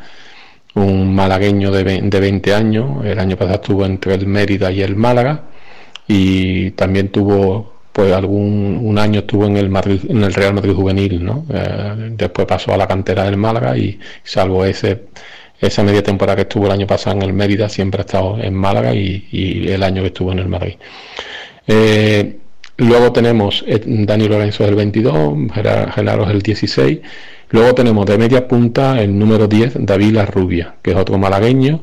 un 0.74 1.14
malagueño 1.14 1.70
de, 1.72 2.02
de 2.02 2.20
20 2.20 2.56
años, 2.56 3.06
el 3.06 3.20
año 3.20 3.38
pasado 3.38 3.56
estuvo 3.62 3.86
entre 3.86 4.16
el 4.16 4.26
Mérida 4.26 4.72
y 4.72 4.82
el 4.82 4.96
Málaga, 4.96 5.44
y 6.08 6.72
también 6.72 7.10
tuvo 7.10 7.71
pues 7.92 8.14
algún 8.14 8.80
un 8.82 8.98
año 8.98 9.22
estuvo 9.22 9.46
en 9.46 9.58
el 9.58 9.70
Madrid, 9.70 10.02
en 10.10 10.24
el 10.24 10.34
Real 10.34 10.54
Madrid 10.54 10.74
juvenil, 10.74 11.24
¿no? 11.24 11.46
Eh, 11.54 12.14
después 12.18 12.48
pasó 12.48 12.74
a 12.74 12.78
la 12.78 12.88
cantera 12.88 13.26
del 13.26 13.38
Málaga 13.38 13.78
y 13.78 14.00
salvo 14.24 14.66
ese 14.66 15.06
esa 15.62 15.84
media 15.84 16.02
temporada 16.02 16.36
que 16.36 16.42
estuvo 16.44 16.66
el 16.66 16.72
año 16.72 16.88
pasado 16.88 17.16
en 17.18 17.22
el 17.22 17.34
Mérida 17.34 17.70
siempre 17.70 18.02
ha 18.02 18.06
estado 18.06 18.40
en 18.40 18.54
Málaga 18.54 18.94
y, 18.96 19.68
el 19.70 19.84
año 19.84 20.02
que 20.02 20.08
estuvo 20.08 20.32
en 20.32 20.40
el 20.40 20.48
Madrid. 20.48 20.74
Eh, 21.68 22.38
luego 22.78 23.12
tenemos 23.12 23.64
eh, 23.68 23.82
Dani 23.86 24.28
Lorenzo 24.28 24.64
del 24.64 24.76
22, 24.76 25.52
Genaro 25.54 26.30
el 26.30 26.42
16. 26.42 27.00
Luego 27.52 27.76
tenemos 27.76 28.06
de 28.06 28.18
media 28.18 28.48
punta 28.48 29.02
el 29.02 29.18
número 29.18 29.48
10, 29.48 29.86
David 29.86 30.14
La 30.14 30.26
que 30.82 30.92
es 30.92 30.98
otro 30.98 31.18
malagueño, 31.18 31.82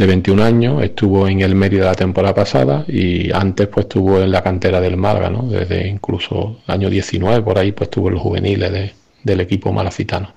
de 0.00 0.06
21 0.06 0.42
años, 0.42 0.82
estuvo 0.82 1.28
en 1.28 1.42
el 1.42 1.54
Mérida 1.54 1.84
la 1.84 1.94
temporada 1.94 2.34
pasada 2.34 2.84
y 2.88 3.30
antes 3.32 3.68
pues 3.68 3.84
estuvo 3.84 4.18
en 4.18 4.30
la 4.30 4.42
cantera 4.42 4.80
del 4.80 4.96
Málaga, 4.96 5.28
¿no? 5.28 5.42
Desde 5.42 5.86
incluso 5.86 6.60
año 6.68 6.88
19 6.88 7.42
por 7.42 7.58
ahí 7.58 7.72
pues 7.72 7.88
estuvo 7.88 8.08
en 8.08 8.14
los 8.14 8.22
juveniles 8.22 8.92
del 9.22 9.40
equipo 9.40 9.72
malacitano. 9.72 10.32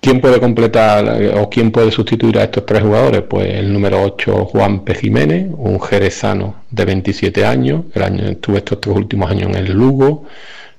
¿Quién 0.00 0.20
puede 0.20 0.40
completar 0.40 1.22
eh, 1.22 1.32
o 1.32 1.48
quién 1.48 1.70
puede 1.70 1.92
sustituir 1.92 2.38
a 2.38 2.42
estos 2.42 2.66
tres 2.66 2.82
jugadores? 2.82 3.22
Pues 3.22 3.54
el 3.54 3.72
número 3.72 4.02
8, 4.02 4.46
Juan 4.46 4.84
P. 4.84 4.96
Jiménez, 4.96 5.46
un 5.56 5.80
jerezano 5.80 6.56
de 6.72 6.84
27 6.84 7.46
años, 7.46 7.84
el 7.94 8.02
año, 8.02 8.24
estuvo 8.24 8.56
estos 8.56 8.80
tres 8.80 8.96
últimos 8.96 9.30
años 9.30 9.50
en 9.50 9.54
el 9.54 9.72
Lugo, 9.72 10.24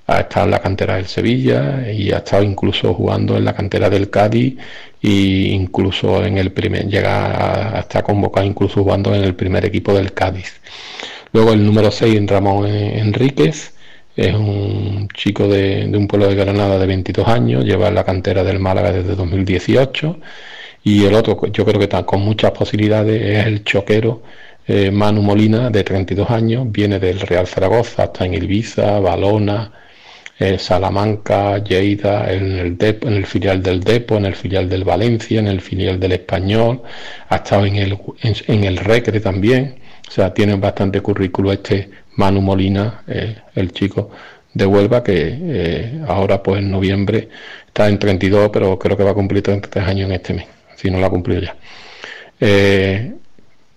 ha 0.08 0.20
estado 0.22 0.46
en 0.46 0.52
la 0.52 0.60
cantera 0.60 0.96
del 0.96 1.08
Sevilla 1.08 1.92
y 1.92 2.12
ha 2.12 2.18
estado 2.18 2.44
incluso 2.44 2.94
jugando 2.94 3.38
en 3.38 3.46
la 3.46 3.54
cantera 3.54 3.90
del 3.90 4.10
Cádiz 4.10 4.58
e 5.02 5.10
incluso 5.10 6.24
en 6.24 6.38
el 6.38 6.52
primer 6.52 6.88
llega 6.88 7.78
a 7.78 7.80
estar 7.82 8.04
convocado 8.04 8.46
incluso 8.46 8.84
jugando 8.84 9.14
en 9.16 9.24
el 9.24 9.36
primer 9.36 9.66
equipo 9.66 9.94
del 9.94 10.14
Cádiz. 10.14 10.62
Luego 11.34 11.54
el 11.54 11.66
número 11.66 11.92
6 11.92 12.28
Ramón 12.28 12.68
Enríquez 12.68 13.74
es 14.16 14.34
un 14.34 15.08
chico 15.14 15.48
de, 15.48 15.92
un 15.94 16.08
pueblo 16.08 16.28
de 16.28 16.36
Granada 16.36 16.80
de 16.80 16.88
22 16.88 17.28
años, 17.28 17.66
lleva 17.66 17.88
en 17.90 17.96
la 17.96 18.04
cantera 18.04 18.44
del 18.44 18.60
Málaga 18.60 18.92
desde 18.92 19.16
2018 19.16 20.20
y 20.84 21.06
el 21.06 21.16
otro 21.16 21.48
yo 21.48 21.66
creo 21.66 21.80
que 21.80 21.86
está 21.86 22.06
con 22.06 22.22
muchas 22.22 22.52
posibilidades 22.52 23.22
es 23.22 23.46
el 23.48 23.64
choquero 23.64 24.22
eh, 24.68 24.92
Manu 24.92 25.22
Molina 25.22 25.70
de 25.70 25.84
32 25.84 26.30
años, 26.30 26.72
viene 26.72 27.00
del 27.00 27.20
Real 27.20 27.48
Zaragoza, 27.48 28.04
hasta 28.04 28.26
en 28.26 28.34
Ibiza, 28.36 29.00
Balona, 29.00 29.72
Salamanca, 30.58 31.58
Lleida, 31.60 32.32
en 32.32 32.78
el, 32.80 33.26
filial 33.26 33.64
del 33.64 33.82
Depo, 33.82 34.18
en 34.18 34.26
el 34.26 34.36
filial 34.36 34.68
del 34.68 34.84
Valencia, 34.84 35.40
en 35.40 35.48
el 35.48 35.62
filial 35.62 36.00
del 36.00 36.12
Español, 36.12 36.82
ha 37.30 37.38
estado 37.38 37.66
en 37.66 37.78
el, 37.78 37.98
en, 38.22 38.64
el 38.66 38.78
Recre 38.78 39.22
también, 39.22 39.76
o 40.08 40.12
sea, 40.12 40.34
tiene 40.34 40.56
bastante 40.56 41.02
currículo 41.02 41.54
este 41.54 41.90
Manu 42.18 42.42
Molina, 42.42 43.04
el 43.56 43.72
chico 43.72 44.12
de 44.56 44.66
Huelva, 44.66 45.04
que 45.04 45.38
eh, 45.40 46.02
ahora 46.08 46.42
pues 46.42 46.60
en 46.60 46.72
noviembre 46.72 47.30
está 47.68 47.88
en 47.90 48.00
32, 48.00 48.50
pero 48.52 48.80
creo 48.80 48.98
que 48.98 49.04
va 49.04 49.12
a 49.12 49.14
cumplir 49.14 49.44
33 49.44 49.86
años 49.86 50.10
en 50.10 50.16
este 50.16 50.34
mes, 50.34 50.48
si 50.76 50.90
no 50.90 51.00
lo 51.00 51.06
ha 51.06 51.10
cumplido 51.10 51.42
ya. 51.42 51.56
Eh, 52.40 53.14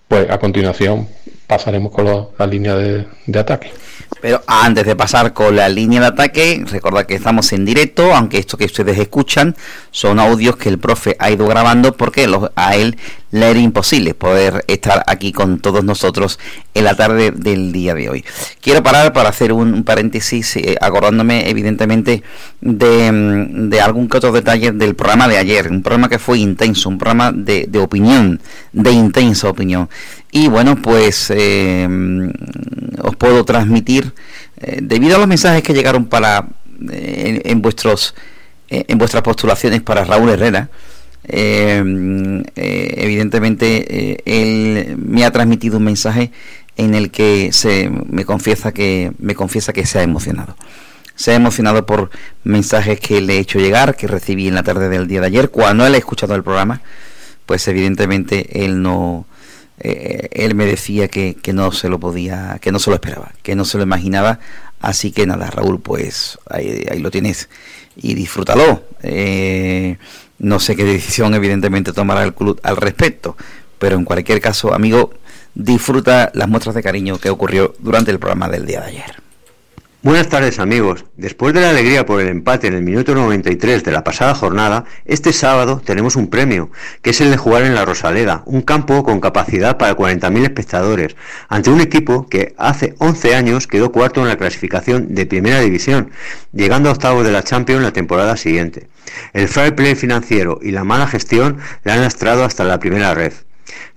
pues 0.07 0.31
a 0.31 0.39
continuación 0.39 1.09
pasaremos 1.49 1.91
con 1.91 2.29
la 2.39 2.47
línea 2.47 2.77
de 2.77 3.39
ataque. 3.39 3.73
Pero 4.21 4.43
antes 4.47 4.85
de 4.85 4.97
pasar 4.97 5.33
con 5.33 5.55
la 5.55 5.69
línea 5.69 6.01
de 6.01 6.07
ataque, 6.07 6.65
recordad 6.67 7.07
que 7.07 7.15
estamos 7.15 7.53
en 7.53 7.65
directo, 7.65 8.15
aunque 8.15 8.39
esto 8.39 8.57
que 8.57 8.65
ustedes 8.65 8.99
escuchan 8.99 9.55
son 9.91 10.19
audios 10.19 10.57
que 10.57 10.69
el 10.69 10.79
profe 10.79 11.15
ha 11.21 11.31
ido 11.31 11.47
grabando 11.47 11.97
porque 11.97 12.29
a 12.57 12.77
él 12.77 12.97
le 13.31 13.51
era 13.51 13.61
imposible 13.61 14.15
poder 14.15 14.65
estar 14.67 15.05
aquí 15.07 15.33
con 15.33 15.61
todos 15.61 15.85
nosotros 15.85 16.39
en 16.75 16.85
la 16.85 16.97
tarde 16.97 17.31
del 17.31 17.73
día 17.73 17.95
de 17.95 18.09
hoy. 18.09 18.25
Quiero 18.61 18.83
parar 18.83 19.13
para 19.13 19.29
hacer 19.29 19.53
un 19.53 19.85
paréntesis, 19.85 20.57
eh, 20.57 20.77
acordándome 20.81 21.49
evidentemente 21.49 22.23
de, 22.61 23.13
mm, 23.13 23.69
de, 23.69 23.81
algún 23.81 24.09
que 24.09 24.17
otro 24.17 24.33
detalle 24.33 24.73
del 24.73 24.95
programa 24.95 25.29
de 25.29 25.39
ayer, 25.39 25.71
un 25.71 25.83
programa 25.83 26.09
que 26.09 26.19
fue 26.19 26.39
intenso, 26.39 26.89
un 26.89 26.99
programa 26.99 27.31
de, 27.31 27.67
de 27.69 27.79
opinión, 27.79 28.41
de 28.73 28.91
intensa 28.91 29.49
opinión. 29.49 29.89
Y 30.31 30.49
bueno, 30.49 30.77
pues 30.77 31.33
eh, 31.35 31.89
os 33.03 33.17
puedo 33.17 33.45
transmitir, 33.45 34.13
eh, 34.59 34.81
debido 34.83 35.17
a 35.17 35.19
los 35.19 35.29
mensajes 35.29 35.63
que 35.63 35.73
llegaron 35.73 36.07
para 36.07 36.49
en, 36.91 37.63
vuestros 37.63 38.15
en 38.69 38.99
vuestras 38.99 39.23
postulaciones 39.23 39.81
para 39.81 40.05
Raúl 40.05 40.31
Herrera, 40.31 40.69
eh, 41.31 42.43
eh, 42.57 42.95
evidentemente 42.97 44.13
eh, 44.13 44.23
él 44.25 44.97
me 44.97 45.27
ha 45.27 45.31
transmitido 45.31 45.77
un 45.77 45.85
mensaje 45.85 46.33
en 46.77 46.95
el 46.95 47.11
que 47.11 47.53
se 47.53 47.91
me 47.91 48.25
confiesa 48.25 48.73
que 48.73 49.13
me 49.19 49.35
confiesa 49.35 49.73
que 49.73 49.85
se 49.85 49.99
ha 49.99 50.03
emocionado. 50.03 50.57
Se 51.17 51.33
ha 51.33 51.35
emocionado 51.35 51.85
por 51.85 52.11
mensajes 52.45 53.01
que 53.01 53.21
le 53.21 53.37
he 53.37 53.39
hecho 53.41 53.59
llegar, 53.59 53.97
que 53.97 54.07
recibí 54.07 54.47
en 54.49 54.55
la 54.55 54.63
tarde 54.63 54.89
del 54.89 55.09
día 55.09 55.21
de 55.21 55.27
ayer. 55.27 55.51
Cuando 55.51 55.85
él 55.85 55.95
ha 55.95 55.99
escuchado 55.99 56.35
el 56.37 56.45
programa, 56.45 56.81
pues 57.45 57.67
evidentemente 57.67 58.65
él 58.65 58.81
no, 58.81 59.27
él 59.81 60.55
me 60.55 60.67
decía 60.67 61.09
que, 61.09 61.35
que, 61.35 61.53
no 61.53 61.73
se 61.73 61.89
lo 61.89 62.01
podía, 62.01 62.59
que 62.61 62.73
no 62.73 62.79
se 62.79 62.91
lo 62.91 62.97
esperaba, 62.97 63.33
que 63.43 63.55
no 63.55 63.65
se 63.65 63.77
lo 63.77 63.85
imaginaba 63.85 64.41
Así 64.81 65.11
que 65.11 65.27
nada, 65.27 65.51
Raúl, 65.51 65.81
pues 65.81 66.39
ahí, 66.49 66.87
lo 67.01 67.11
tienes 67.11 67.49
y 67.97 68.15
disfrútalo. 68.15 68.85
Eh, 69.03 69.97
no 70.39 70.61
sé 70.61 70.77
qué 70.77 70.85
decisión 70.85 71.35
evidentemente 71.35 71.93
tomará 71.93 72.23
el 72.23 72.35
club 72.35 72.61
al 72.63 72.77
respecto, 72.77 73.37
pero 73.79 73.97
en 73.97 74.05
cualquier 74.05 74.41
caso, 74.41 74.73
amigo, 74.73 75.13
disfruta 75.55 76.31
las 76.35 76.49
muestras 76.49 76.77
de 76.77 76.83
cariño 76.83 77.19
que 77.19 77.31
ocurrió 77.31 77.75
durante 77.81 78.13
el 78.13 78.21
programa 78.21 78.49
del 78.49 78.67
día 78.67 78.81
de 78.81 78.87
ayer. 78.87 79.28
Buenas 80.01 80.29
tardes 80.29 80.61
amigos. 80.61 81.07
Después 81.17 81.53
de 81.55 81.61
la 81.61 81.71
alegría 81.71 82.07
por 82.07 82.21
el 82.21 82.29
empate 82.29 82.69
en 82.69 82.75
el 82.75 82.83
minuto 82.83 83.17
93 83.17 83.83
de 83.83 83.91
la 83.91 84.05
pasada 84.05 84.33
jornada, 84.33 84.85
este 85.05 85.33
sábado 85.33 85.83
tenemos 85.85 86.15
un 86.15 86.31
premio, 86.31 86.71
que 87.03 87.11
es 87.11 87.21
el 87.21 87.33
de 87.33 87.37
jugar 87.37 87.65
en 87.65 87.75
la 87.75 87.85
Rosaleda, 87.85 88.45
un 88.47 88.63
campo 88.63 89.03
con 89.03 89.21
capacidad 89.21 89.77
para 89.77 89.97
40.000 89.97 90.45
espectadores, 90.45 91.17
ante 91.49 91.71
un 91.71 91.81
equipo 91.81 92.29
que 92.29 92.55
hace 92.59 92.95
11 92.99 93.35
años 93.35 93.67
quedó 93.67 93.91
cuarto 93.91 94.21
en 94.21 94.29
la 94.29 94.39
clasificación 94.39 95.17
de 95.17 95.27
Primera 95.27 95.59
División, 95.59 96.13
llegando 96.53 96.91
a 96.91 96.93
octavos 96.93 97.25
de 97.25 97.33
la 97.33 97.43
Champions 97.43 97.83
la 97.83 97.93
temporada 97.93 98.37
siguiente. 98.37 98.87
El 99.33 99.49
fair 99.49 99.75
play 99.75 99.97
financiero 99.97 100.61
y 100.63 100.71
la 100.71 100.85
mala 100.85 101.09
gestión 101.09 101.59
le 101.83 101.91
han 101.91 102.03
lastrado 102.03 102.45
hasta 102.45 102.63
la 102.63 102.79
primera 102.79 103.15
red. 103.15 103.33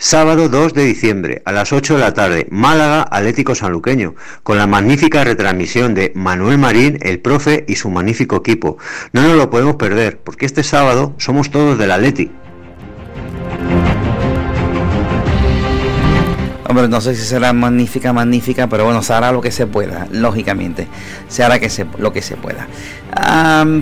Sábado 0.03 0.49
2 0.49 0.73
de 0.73 0.83
diciembre 0.83 1.43
a 1.45 1.51
las 1.51 1.71
8 1.71 1.93
de 1.93 1.99
la 1.99 2.15
tarde, 2.15 2.47
Málaga 2.49 3.05
Atlético 3.11 3.53
Sanluqueño, 3.53 4.15
con 4.41 4.57
la 4.57 4.65
magnífica 4.65 5.23
retransmisión 5.23 5.93
de 5.93 6.11
Manuel 6.15 6.57
Marín, 6.57 6.97
el 7.03 7.19
profe 7.19 7.65
y 7.67 7.75
su 7.75 7.91
magnífico 7.91 8.37
equipo. 8.37 8.79
No 9.13 9.21
nos 9.21 9.35
lo 9.35 9.51
podemos 9.51 9.75
perder, 9.75 10.17
porque 10.17 10.47
este 10.47 10.63
sábado 10.63 11.13
somos 11.19 11.51
todos 11.51 11.77
del 11.77 11.91
Atleti. 11.91 12.31
Hombre, 16.71 16.87
no 16.87 17.01
sé 17.01 17.15
si 17.15 17.23
será 17.23 17.51
magnífica, 17.51 18.13
magnífica, 18.13 18.65
pero 18.67 18.85
bueno, 18.85 19.03
se 19.03 19.11
hará 19.11 19.33
lo 19.33 19.41
que 19.41 19.51
se 19.51 19.67
pueda, 19.67 20.07
lógicamente. 20.09 20.87
Se 21.27 21.43
hará 21.43 21.59
que 21.59 21.69
se, 21.69 21.85
lo 21.97 22.13
que 22.13 22.21
se 22.21 22.37
pueda. 22.37 22.65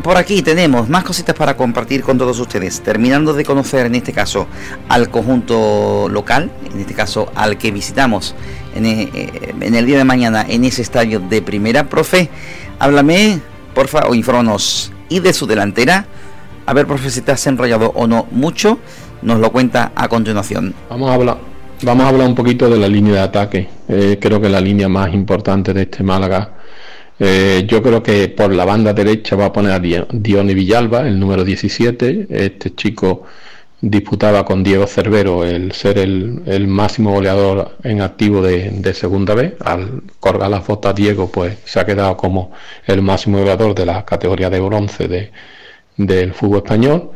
por 0.02 0.17
aquí 0.17 0.41
tenemos 0.41 0.89
más 0.89 1.04
cositas 1.04 1.36
para 1.36 1.56
compartir 1.56 2.02
con 2.02 2.17
todos 2.17 2.39
ustedes. 2.39 2.82
Terminando 2.82 3.36
de 3.36 3.45
conocer 3.45 3.86
en 3.86 3.93
este 3.93 4.12
caso 4.12 4.47
al 4.88 5.12
conjunto 5.12 6.10
local, 6.10 6.49
en 6.73 6.80
este 6.80 6.95
caso 6.95 7.32
al 7.36 7.60
que 7.60 7.69
visitamos 7.69 8.34
en, 8.73 8.88
eh, 8.88 9.54
el 9.62 9.86
día 9.86 9.99
de 9.99 10.04
mañana 10.04 10.43
en 10.49 10.65
ese 10.65 10.82
estadio 10.82 11.19
de 11.19 11.43
primera. 11.43 11.89
Profe, 11.89 12.28
háblame, 12.80 13.39
porfa, 13.75 14.08
o 14.08 14.15
infórmanos. 14.15 14.91
Y 15.10 15.19
de 15.19 15.32
su 15.34 15.45
delantera, 15.45 16.08
a 16.65 16.73
ver, 16.73 16.88
profe, 16.88 17.12
si 17.12 17.21
te 17.21 17.34
has 17.34 17.45
enrollado 17.45 17.91
o 17.93 18.08
no 18.08 18.25
mucho, 18.32 18.80
nos 19.21 19.38
lo 19.38 19.52
cuenta 19.52 19.91
a 19.93 20.08
continuación. 20.08 20.73
Vamos 20.89 21.12
a 21.12 21.13
hablar 21.13 21.49
Vamos 21.82 22.06
a 22.06 22.10
hablar 22.10 22.28
un 22.28 22.36
poquito 22.36 22.70
de 22.70 22.78
la 22.78 22.89
línea 22.89 23.13
de 23.13 23.20
ataque. 23.22 23.70
Eh, 23.88 24.18
creo 24.20 24.42
que 24.42 24.50
la 24.50 24.60
línea 24.60 24.89
más 24.89 25.13
importante 25.13 25.74
de 25.74 25.84
este 25.84 26.04
Málaga. 26.04 26.56
Eh, 27.18 27.63
yo 27.68 27.82
creo 27.82 28.04
que 28.04 28.28
por 28.28 28.54
la 28.54 28.65
banda 28.65 28.94
derecha 28.94 29.38
va 29.38 29.46
a 29.46 29.54
poner 29.54 29.72
a 29.72 29.80
Dione 29.80 30.54
Villalba, 30.54 31.08
el 31.08 31.18
número 31.18 31.46
17. 31.46 32.28
Este 32.30 32.76
chico 32.76 33.24
disputaba 33.80 34.44
con 34.44 34.62
Diego 34.62 34.88
Cervero 34.88 35.46
el 35.46 35.72
ser 35.72 36.00
el, 36.00 36.68
máximo 36.68 37.13
goleador 37.13 37.78
en 37.84 38.02
activo 38.02 38.42
de, 38.42 38.94
segunda 38.94 39.34
vez. 39.34 39.54
Al 39.63 40.04
colgar 40.20 40.50
las 40.50 40.68
botas 40.68 40.94
Diego, 40.96 41.32
pues 41.32 41.60
se 41.63 41.80
ha 41.80 41.86
quedado 41.86 42.18
como 42.18 42.52
el 42.88 43.02
máximo 43.02 43.39
goleador 43.39 43.74
de 43.74 43.86
la 43.86 44.04
categoría 44.04 44.50
de 44.50 44.60
bronce 44.60 45.08
de, 45.08 45.32
del 45.96 46.34
fútbol 46.34 46.58
español 46.58 47.12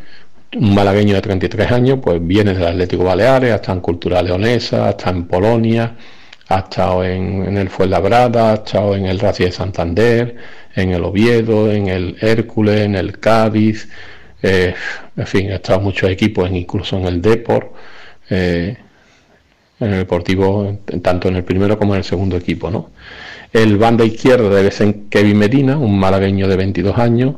un 0.55 0.73
malagueño 0.73 1.15
de 1.15 1.21
33 1.21 1.71
años, 1.71 1.99
pues 2.01 2.25
viene 2.25 2.53
del 2.53 2.65
Atlético 2.67 3.03
Baleares, 3.03 3.51
ha 3.51 3.55
estado 3.55 3.77
en 3.77 3.81
Cultura 3.81 4.21
Leonesa, 4.21 4.87
ha 4.87 4.89
estado 4.91 5.17
en 5.17 5.27
Polonia, 5.27 5.95
ha 6.49 6.59
estado 6.59 7.03
en, 7.03 7.57
el 7.57 7.69
Fuenlabrada, 7.69 8.51
ha 8.51 8.53
estado 8.55 8.95
en 8.95 9.05
el 9.05 9.19
Racing 9.19 9.45
de 9.45 9.51
Santander, 9.51 10.35
en 10.75 10.91
el 10.91 11.03
Oviedo, 11.03 11.71
en 11.71 11.87
el 11.87 12.17
Hércules, 12.21 12.81
en 12.81 12.95
el 12.95 13.19
Cádiz, 13.19 13.89
eh, 14.41 14.73
en 15.15 15.27
fin, 15.27 15.51
ha 15.51 15.55
estado 15.55 15.79
en 15.79 15.85
muchos 15.85 16.09
equipos, 16.09 16.49
incluso 16.51 16.97
en 16.97 17.05
el 17.05 17.21
Deport, 17.21 17.73
eh, 18.29 18.75
en 19.79 19.89
el 19.89 19.99
Deportivo, 19.99 20.79
tanto 21.01 21.29
en 21.29 21.37
el 21.37 21.43
primero 21.43 21.77
como 21.79 21.93
en 21.93 21.99
el 21.99 22.03
segundo 22.03 22.37
equipo, 22.37 22.69
¿no? 22.69 22.91
El 23.51 23.77
banda 23.77 24.03
izquierda 24.03 24.49
debe 24.49 24.71
ser 24.71 24.95
Kevin 25.09 25.37
Medina, 25.37 25.77
un 25.77 25.99
malagueño 25.99 26.47
de 26.47 26.55
22 26.55 26.97
años, 26.97 27.35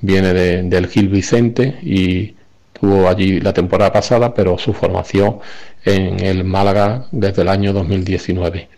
viene 0.00 0.32
del 0.32 0.86
Gil 0.88 1.08
Vicente 1.08 1.78
y 1.82 2.34
Estuvo 2.80 3.10
allí 3.10 3.40
la 3.40 3.52
temporada 3.52 3.92
pasada, 3.92 4.32
pero 4.32 4.56
su 4.56 4.72
formación 4.72 5.40
en 5.84 6.18
el 6.24 6.44
Málaga 6.44 7.04
desde 7.12 7.42
el 7.42 7.48
año 7.48 7.74
2019. 7.74 8.70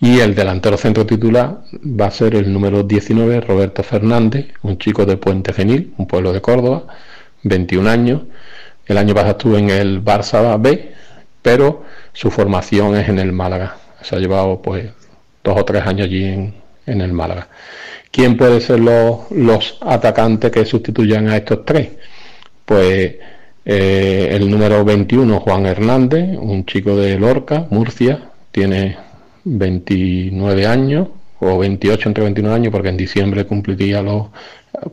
Y 0.00 0.20
el 0.20 0.36
delantero 0.36 0.76
centro 0.76 1.04
titular 1.04 1.58
va 1.84 2.06
a 2.06 2.10
ser 2.12 2.36
el 2.36 2.52
número 2.52 2.84
19, 2.84 3.40
Roberto 3.40 3.82
Fernández, 3.82 4.46
un 4.62 4.78
chico 4.78 5.04
de 5.04 5.16
Puente 5.16 5.52
Genil, 5.52 5.92
un 5.98 6.06
pueblo 6.06 6.32
de 6.32 6.40
Córdoba, 6.40 6.84
21 7.42 7.90
años. 7.90 8.22
El 8.86 8.96
año 8.96 9.12
pasado 9.12 9.32
estuvo 9.32 9.58
en 9.58 9.70
el 9.70 10.04
Barça 10.04 10.56
B, 10.62 10.92
pero 11.42 11.82
su 12.12 12.30
formación 12.30 12.96
es 12.96 13.08
en 13.08 13.18
el 13.18 13.32
Málaga. 13.32 13.76
Se 14.02 14.14
ha 14.14 14.20
llevado 14.20 14.62
pues 14.62 14.88
dos 15.42 15.60
o 15.60 15.64
tres 15.64 15.84
años 15.84 16.06
allí 16.06 16.26
en, 16.26 17.00
el 17.00 17.12
Málaga. 17.12 17.48
¿Quién 18.12 18.36
puede 18.36 18.60
ser 18.60 18.78
los 18.78 19.78
atacantes 19.80 20.52
que 20.52 20.64
sustituyan 20.64 21.26
a 21.26 21.38
estos 21.38 21.64
tres? 21.64 21.88
Pues 22.72 23.16
eh, 23.66 24.28
el 24.32 24.50
número 24.50 24.82
21, 24.82 25.40
Juan 25.40 25.66
Hernández, 25.66 26.38
un 26.38 26.64
chico 26.64 26.96
de 26.96 27.18
Lorca, 27.18 27.66
Murcia, 27.68 28.30
tiene 28.50 28.96
29 29.44 30.66
años, 30.66 31.08
o 31.38 31.58
28 31.58 32.08
entre 32.08 32.24
29 32.24 32.56
años, 32.56 32.72
porque 32.72 32.88
en 32.88 32.96
diciembre 32.96 33.44
cumpliría 33.44 34.00
los 34.00 34.28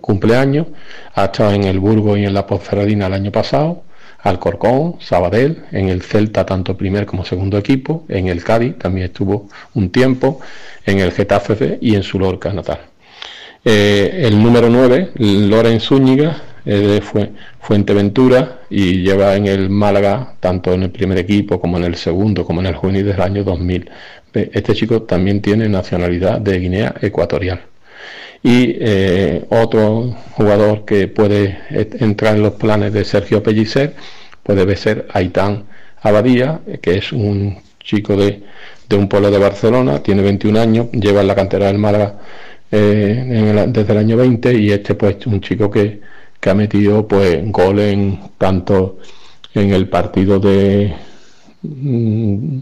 cumpleaños. 0.01 0.67
Ha 1.15 1.25
estado 1.25 1.53
en 1.53 1.63
el 1.63 1.79
Burgo 1.79 2.17
y 2.17 2.25
en 2.25 2.33
la 2.33 2.45
Ponferradina 2.45 3.07
el 3.07 3.13
año 3.13 3.31
pasado, 3.31 3.83
Alcorcón, 4.23 4.95
Sabadell, 4.99 5.63
en 5.71 5.87
el 5.87 6.01
Celta 6.01 6.45
tanto 6.45 6.75
primer 6.75 7.05
como 7.05 7.23
segundo 7.23 7.57
equipo, 7.57 8.03
en 8.09 8.27
el 8.27 8.43
Cádiz 8.43 8.77
también 8.77 9.05
estuvo 9.05 9.47
un 9.73 9.89
tiempo, 9.89 10.41
en 10.85 10.99
el 10.99 11.13
Getafe 11.13 11.77
y 11.79 11.95
en 11.95 12.03
su 12.03 12.19
Lorca 12.19 12.51
natal. 12.51 12.79
Eh, 13.63 14.23
el 14.25 14.43
número 14.43 14.69
9, 14.69 15.11
Loren 15.15 15.79
Zúñiga, 15.79 16.48
de 16.77 17.01
Fuenteventura 17.59 18.59
y 18.69 19.01
lleva 19.01 19.35
en 19.35 19.47
el 19.47 19.69
Málaga, 19.69 20.35
tanto 20.39 20.73
en 20.73 20.83
el 20.83 20.91
primer 20.91 21.17
equipo 21.17 21.59
como 21.59 21.77
en 21.77 21.85
el 21.85 21.95
segundo, 21.95 22.45
como 22.45 22.61
en 22.61 22.67
el 22.67 22.75
juvenil 22.75 23.05
del 23.05 23.21
año 23.21 23.43
2000. 23.43 23.89
Este 24.33 24.75
chico 24.75 25.03
también 25.03 25.41
tiene 25.41 25.67
nacionalidad 25.69 26.39
de 26.39 26.59
Guinea 26.59 26.95
Ecuatorial. 27.01 27.61
Y 28.41 28.77
eh, 28.79 29.43
otro 29.49 30.15
jugador 30.31 30.85
que 30.85 31.07
puede 31.07 31.59
entrar 31.69 32.35
en 32.35 32.43
los 32.43 32.53
planes 32.53 32.93
de 32.93 33.03
Sergio 33.03 33.43
Pellicer, 33.43 33.95
debe 34.55 34.75
ser 34.75 35.07
Aitán 35.13 35.65
Abadía, 36.01 36.61
que 36.81 36.97
es 36.97 37.11
un 37.11 37.57
chico 37.79 38.15
de, 38.15 38.41
un 38.95 39.07
pueblo 39.07 39.29
de 39.31 39.37
Barcelona, 39.37 40.01
tiene 40.01 40.21
21 40.21 40.59
años, 40.59 40.87
lleva 40.91 41.21
en 41.21 41.27
la 41.27 41.35
cantera 41.35 41.67
del 41.67 41.77
Málaga 41.77 42.15
eh, 42.71 43.65
desde 43.67 43.91
el 43.91 43.97
año 43.97 44.17
20 44.17 44.53
y 44.53 44.71
este 44.71 44.95
pues 44.95 45.25
un 45.27 45.41
chico 45.41 45.69
que, 45.69 45.99
que 46.39 46.49
ha 46.49 46.53
metido 46.55 47.07
pues 47.07 47.51
goles 47.51 47.93
en 47.93 48.19
tanto 48.37 48.97
en 49.53 49.73
el 49.73 49.89
partido 49.89 50.39
de 50.39 50.93
mm, 51.61 52.59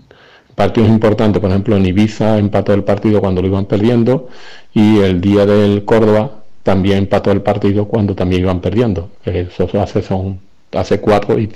partidos 0.55 0.89
importantes, 0.89 1.41
por 1.41 1.49
ejemplo 1.51 1.77
en 1.77 1.85
Ibiza 1.85 2.37
empató 2.39 2.73
el 2.73 2.83
partido 2.83 3.21
cuando 3.21 3.41
lo 3.41 3.47
iban 3.47 3.65
perdiendo 3.65 4.29
y 4.73 4.99
el 4.99 5.21
día 5.21 5.45
del 5.45 5.85
Córdoba 5.85 6.43
también 6.63 6.99
empató 6.99 7.31
el 7.31 7.41
partido 7.41 7.85
cuando 7.87 8.15
también 8.15 8.41
iban 8.41 8.59
perdiendo. 8.61 9.09
Eso 9.23 9.69
hace 9.81 10.01
son 10.01 10.39
hace 10.73 10.99
cuatro 10.99 11.39
y 11.39 11.49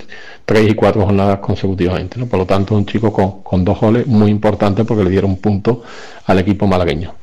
tres 0.44 0.70
y 0.70 0.74
cuatro 0.74 1.04
jornadas 1.04 1.38
consecutivamente, 1.40 2.18
¿no? 2.18 2.26
Por 2.26 2.38
lo 2.38 2.46
tanto, 2.46 2.74
un 2.74 2.86
chico 2.86 3.12
con, 3.12 3.42
con 3.42 3.64
dos 3.64 3.78
goles 3.78 4.06
muy 4.06 4.30
importantes 4.30 4.86
porque 4.86 5.04
le 5.04 5.10
dieron 5.10 5.36
punto 5.36 5.82
al 6.26 6.38
equipo 6.38 6.66
malagueño. 6.66 7.14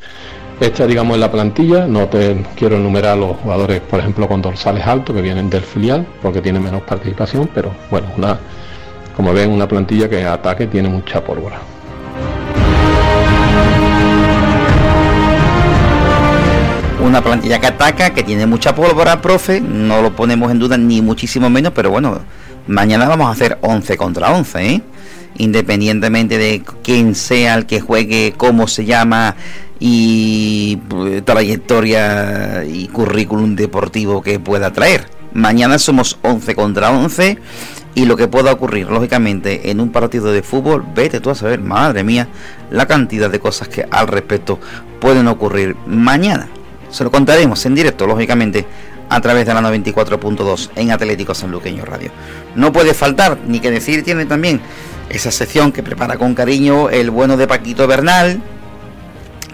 Esta, 0.60 0.86
digamos, 0.86 1.16
es 1.16 1.22
la 1.22 1.32
plantilla. 1.32 1.88
No 1.88 2.08
te 2.08 2.44
quiero 2.56 2.76
enumerar 2.76 3.18
los 3.18 3.38
jugadores, 3.38 3.80
por 3.80 4.00
ejemplo, 4.00 4.28
con 4.28 4.42
dorsales 4.42 4.86
altos 4.86 5.16
que 5.16 5.22
vienen 5.22 5.50
del 5.50 5.62
filial, 5.64 6.06
porque 6.22 6.42
tienen 6.42 6.62
menos 6.62 6.82
participación, 6.82 7.50
pero 7.54 7.72
bueno, 7.90 8.08
una, 8.18 8.38
como 9.16 9.32
ven, 9.32 9.52
una 9.52 9.70
plantilla 9.70 10.10
que 10.10 10.26
ataque 10.26 10.68
tiene 10.68 10.90
mucha 10.90 11.24
pólvora. 11.24 11.60
Una 17.02 17.24
plantilla 17.24 17.60
que 17.60 17.68
ataca, 17.68 18.10
que 18.10 18.24
tiene 18.24 18.46
mucha 18.46 18.76
pólvora, 18.76 19.22
profe, 19.22 19.62
no 19.62 20.02
lo 20.02 20.14
ponemos 20.14 20.52
en 20.52 20.60
duda 20.60 20.78
ni 20.78 21.02
muchísimo 21.02 21.50
menos, 21.50 21.72
pero 21.74 21.90
bueno, 21.90 22.20
mañana 22.68 23.08
vamos 23.08 23.28
a 23.28 23.32
hacer 23.32 23.58
11 23.62 23.96
contra 23.96 24.34
11, 24.34 24.66
¿eh? 24.66 24.82
independientemente 25.38 26.38
de 26.38 26.64
quién 26.84 27.16
sea 27.16 27.56
el 27.56 27.66
que 27.66 27.80
juegue, 27.80 28.34
cómo 28.36 28.68
se 28.68 28.84
llama 28.84 29.36
y 29.80 30.80
eh, 31.08 31.22
trayectoria 31.24 32.64
y 32.66 32.88
currículum 32.88 33.56
deportivo 33.56 34.22
que 34.22 34.40
pueda 34.40 34.72
traer. 34.74 35.06
Mañana 35.34 35.80
somos 35.80 36.18
11 36.22 36.56
contra 36.56 36.92
11 36.92 37.38
y 37.96 38.06
lo 38.06 38.18
que 38.18 38.28
pueda 38.28 38.52
ocurrir, 38.52 38.90
lógicamente, 38.90 39.72
en 39.72 39.80
un 39.80 39.92
partido 39.92 40.32
de 40.32 40.44
fútbol, 40.44 40.86
vete 40.96 41.20
tú 41.20 41.30
a 41.30 41.36
saber, 41.36 41.60
madre 41.60 42.04
mía, 42.04 42.28
la 42.72 42.88
cantidad 42.88 43.30
de 43.30 43.40
cosas 43.40 43.68
que 43.68 43.86
al 43.90 44.08
respecto 44.08 44.60
pueden 45.00 45.28
ocurrir 45.28 45.76
mañana. 45.86 46.50
Se 46.90 47.04
lo 47.04 47.12
contaremos 47.12 47.66
en 47.66 47.76
directo, 47.76 48.08
lógicamente, 48.08 48.66
a 49.10 49.22
través 49.22 49.46
de 49.46 49.54
la 49.54 49.62
94.2 49.62 50.70
en 50.76 50.92
Atlético 50.92 51.34
Sanluqueño 51.34 51.86
Radio. 51.86 52.12
No 52.56 52.72
puede 52.72 52.94
faltar, 52.94 53.38
ni 53.48 53.60
que 53.60 53.72
decir, 53.72 54.04
tiene 54.04 54.26
también 54.26 54.62
esa 55.10 55.32
sección 55.32 55.72
que 55.72 55.84
prepara 55.84 56.18
con 56.18 56.36
cariño 56.36 56.90
el 56.90 57.10
bueno 57.10 57.38
de 57.38 57.48
Paquito 57.48 57.88
Bernal, 57.88 58.42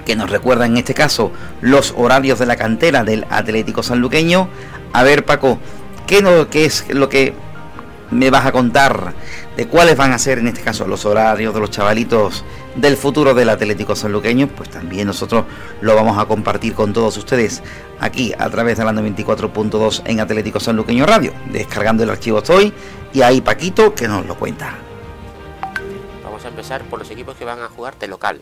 que 0.05 0.15
nos 0.15 0.29
recuerda 0.29 0.65
en 0.65 0.77
este 0.77 0.93
caso 0.93 1.31
los 1.61 1.93
horarios 1.97 2.39
de 2.39 2.45
la 2.45 2.55
cantera 2.55 3.03
del 3.03 3.25
Atlético 3.29 3.83
Sanluqueño. 3.83 4.47
A 4.93 5.03
ver, 5.03 5.25
Paco, 5.25 5.59
¿qué, 6.07 6.21
no, 6.21 6.47
es 6.53 6.85
lo 6.89 7.09
que 7.09 7.33
me 8.11 8.29
vas 8.29 8.45
a 8.45 8.51
contar 8.51 9.13
de 9.57 9.67
cuáles 9.67 9.97
van 9.97 10.11
a 10.11 10.19
ser 10.19 10.39
en 10.39 10.47
este 10.47 10.61
caso 10.61 10.87
los 10.87 11.05
horarios 11.05 11.53
de 11.53 11.59
los 11.59 11.71
chavalitos 11.71 12.43
del 12.75 12.97
futuro 12.97 13.33
del 13.33 13.49
Atlético 13.49 13.95
Sanluqueño? 13.95 14.47
Pues 14.47 14.69
también 14.69 15.07
nosotros 15.07 15.45
lo 15.81 15.95
vamos 15.95 16.17
a 16.17 16.25
compartir 16.25 16.73
con 16.73 16.93
todos 16.93 17.17
ustedes 17.17 17.63
aquí 17.99 18.33
a 18.37 18.49
través 18.49 18.77
de 18.77 18.85
la 18.85 18.93
94.2 18.93 20.03
en 20.05 20.19
Atlético 20.19 20.59
Sanluqueño 20.59 21.05
Radio, 21.05 21.33
descargando 21.51 22.03
el 22.03 22.09
archivo 22.09 22.39
estoy 22.39 22.73
y 23.13 23.21
ahí 23.21 23.41
Paquito 23.41 23.95
que 23.95 24.07
nos 24.07 24.25
lo 24.25 24.35
cuenta. 24.35 24.75
Vamos 26.23 26.45
a 26.45 26.47
empezar 26.49 26.83
por 26.83 26.99
los 26.99 27.09
equipos 27.09 27.35
que 27.35 27.45
van 27.45 27.59
a 27.59 27.69
jugar 27.69 27.97
de 27.97 28.07
local. 28.07 28.41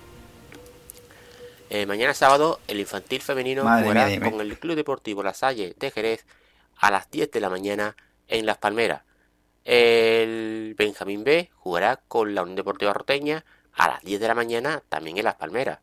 Eh, 1.76 1.88
mañana 1.88 2.14
sábado, 2.14 2.60
el 2.68 2.80
infantil 2.80 3.20
femenino 3.20 3.64
jugará 3.64 4.06
con 4.20 4.40
el 4.40 4.60
Club 4.60 4.76
Deportivo 4.76 5.24
La 5.24 5.34
Salle 5.34 5.74
de 5.76 5.90
Jerez 5.90 6.24
a 6.78 6.92
las 6.92 7.10
10 7.10 7.32
de 7.32 7.40
la 7.40 7.50
mañana 7.50 7.96
en 8.28 8.46
Las 8.46 8.60
Palmeras. 8.60 9.02
El 9.66 10.76
Benjamín 10.78 11.24
B 11.24 11.50
jugará 11.56 11.96
con 12.08 12.36
la 12.36 12.44
Unión 12.44 12.58
Deportiva 12.58 12.94
Roteña 12.94 13.44
a 13.74 13.88
las 13.88 14.04
10 14.04 14.22
de 14.22 14.28
la 14.28 14.36
mañana 14.36 14.84
también 14.88 15.18
en 15.18 15.24
Las 15.24 15.34
Palmeras. 15.34 15.80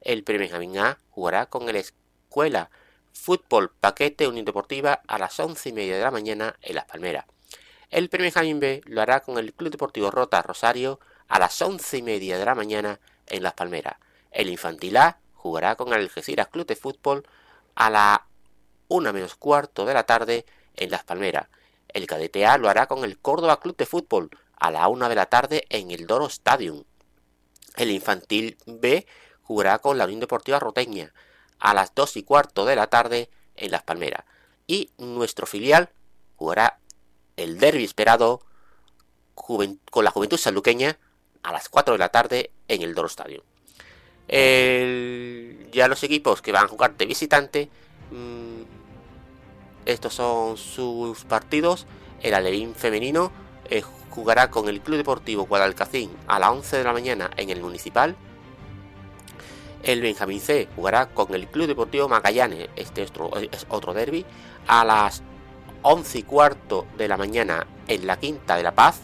El 0.00 0.22
Benjamín 0.22 0.78
A 0.78 1.00
jugará 1.10 1.44
con 1.44 1.68
el 1.68 1.76
Escuela 1.76 2.70
Fútbol 3.12 3.70
Paquete 3.78 4.28
Unión 4.28 4.46
Deportiva 4.46 5.02
a 5.06 5.18
las 5.18 5.38
11 5.38 5.68
y 5.68 5.72
media 5.74 5.96
de 5.98 6.02
la 6.02 6.10
mañana 6.10 6.56
en 6.62 6.76
Las 6.76 6.86
Palmeras. 6.86 7.26
El 7.90 8.08
Benjamín 8.08 8.58
B 8.58 8.80
lo 8.86 9.02
hará 9.02 9.20
con 9.20 9.36
el 9.36 9.52
Club 9.52 9.70
Deportivo 9.70 10.10
Rota 10.10 10.40
Rosario 10.40 10.98
a 11.28 11.38
las 11.38 11.60
11 11.60 11.98
y 11.98 12.02
media 12.02 12.38
de 12.38 12.44
la 12.46 12.54
mañana 12.54 13.00
en 13.26 13.42
Las 13.42 13.52
Palmeras. 13.52 13.96
El 14.30 14.48
Infantil 14.48 14.96
A 14.96 15.18
jugará 15.46 15.76
con 15.76 15.92
Algeciras 15.92 16.48
Club 16.48 16.66
de 16.66 16.74
Fútbol 16.74 17.24
a 17.76 17.88
la 17.88 18.26
1 18.88 19.12
menos 19.12 19.36
cuarto 19.36 19.86
de 19.86 19.94
la 19.94 20.02
tarde 20.02 20.44
en 20.74 20.90
Las 20.90 21.04
Palmeras. 21.04 21.46
El 21.88 22.08
Cadete 22.08 22.44
A 22.46 22.58
lo 22.58 22.68
hará 22.68 22.86
con 22.86 23.04
el 23.04 23.16
Córdoba 23.16 23.60
Club 23.60 23.76
de 23.76 23.86
Fútbol 23.86 24.30
a 24.58 24.72
la 24.72 24.88
1 24.88 25.08
de 25.08 25.14
la 25.14 25.26
tarde 25.26 25.64
en 25.68 25.92
el 25.92 26.08
Doro 26.08 26.26
Stadium. 26.26 26.82
El 27.76 27.92
Infantil 27.92 28.58
B 28.66 29.06
jugará 29.42 29.78
con 29.78 29.98
la 29.98 30.06
Unión 30.06 30.18
Deportiva 30.18 30.58
Roteña 30.58 31.12
a 31.60 31.74
las 31.74 31.94
2 31.94 32.16
y 32.16 32.22
cuarto 32.24 32.64
de 32.64 32.74
la 32.74 32.88
tarde 32.88 33.30
en 33.54 33.70
Las 33.70 33.84
Palmeras. 33.84 34.24
Y 34.66 34.90
nuestro 34.98 35.46
filial 35.46 35.90
jugará 36.34 36.80
el 37.36 37.60
derby 37.60 37.84
esperado 37.84 38.40
con 39.36 40.04
la 40.04 40.10
Juventud 40.10 40.38
Sanluqueña 40.38 40.98
a 41.44 41.52
las 41.52 41.68
4 41.68 41.94
de 41.94 41.98
la 41.98 42.08
tarde 42.08 42.50
en 42.66 42.82
el 42.82 42.94
Doro 42.94 43.06
Stadium 43.06 43.44
ya 44.28 45.88
los 45.88 46.02
equipos 46.02 46.42
que 46.42 46.52
van 46.52 46.64
a 46.64 46.68
jugar 46.68 46.96
de 46.96 47.06
visitante, 47.06 47.68
mm, 48.10 48.62
estos 49.86 50.14
son 50.14 50.56
sus 50.56 51.24
partidos. 51.24 51.86
El 52.22 52.34
Alevín 52.34 52.74
femenino 52.74 53.30
eh, 53.70 53.82
jugará 54.10 54.50
con 54.50 54.68
el 54.68 54.80
Club 54.80 54.96
Deportivo 54.96 55.46
Guadalcacín 55.46 56.10
a 56.26 56.38
las 56.38 56.50
11 56.50 56.78
de 56.78 56.84
la 56.84 56.92
mañana 56.92 57.30
en 57.36 57.50
el 57.50 57.60
Municipal. 57.60 58.16
El 59.82 60.00
Benjamín 60.00 60.40
C 60.40 60.68
jugará 60.74 61.06
con 61.06 61.32
el 61.34 61.46
Club 61.46 61.68
Deportivo 61.68 62.08
Magallanes, 62.08 62.68
este 62.74 63.02
es 63.02 63.10
otro, 63.10 63.30
es 63.36 63.66
otro 63.68 63.94
derby, 63.94 64.26
a 64.66 64.84
las 64.84 65.22
11 65.82 66.18
y 66.18 66.22
cuarto 66.24 66.86
de 66.96 67.06
la 67.06 67.16
mañana 67.16 67.66
en 67.86 68.06
la 68.06 68.18
Quinta 68.18 68.56
de 68.56 68.64
la 68.64 68.74
Paz. 68.74 69.02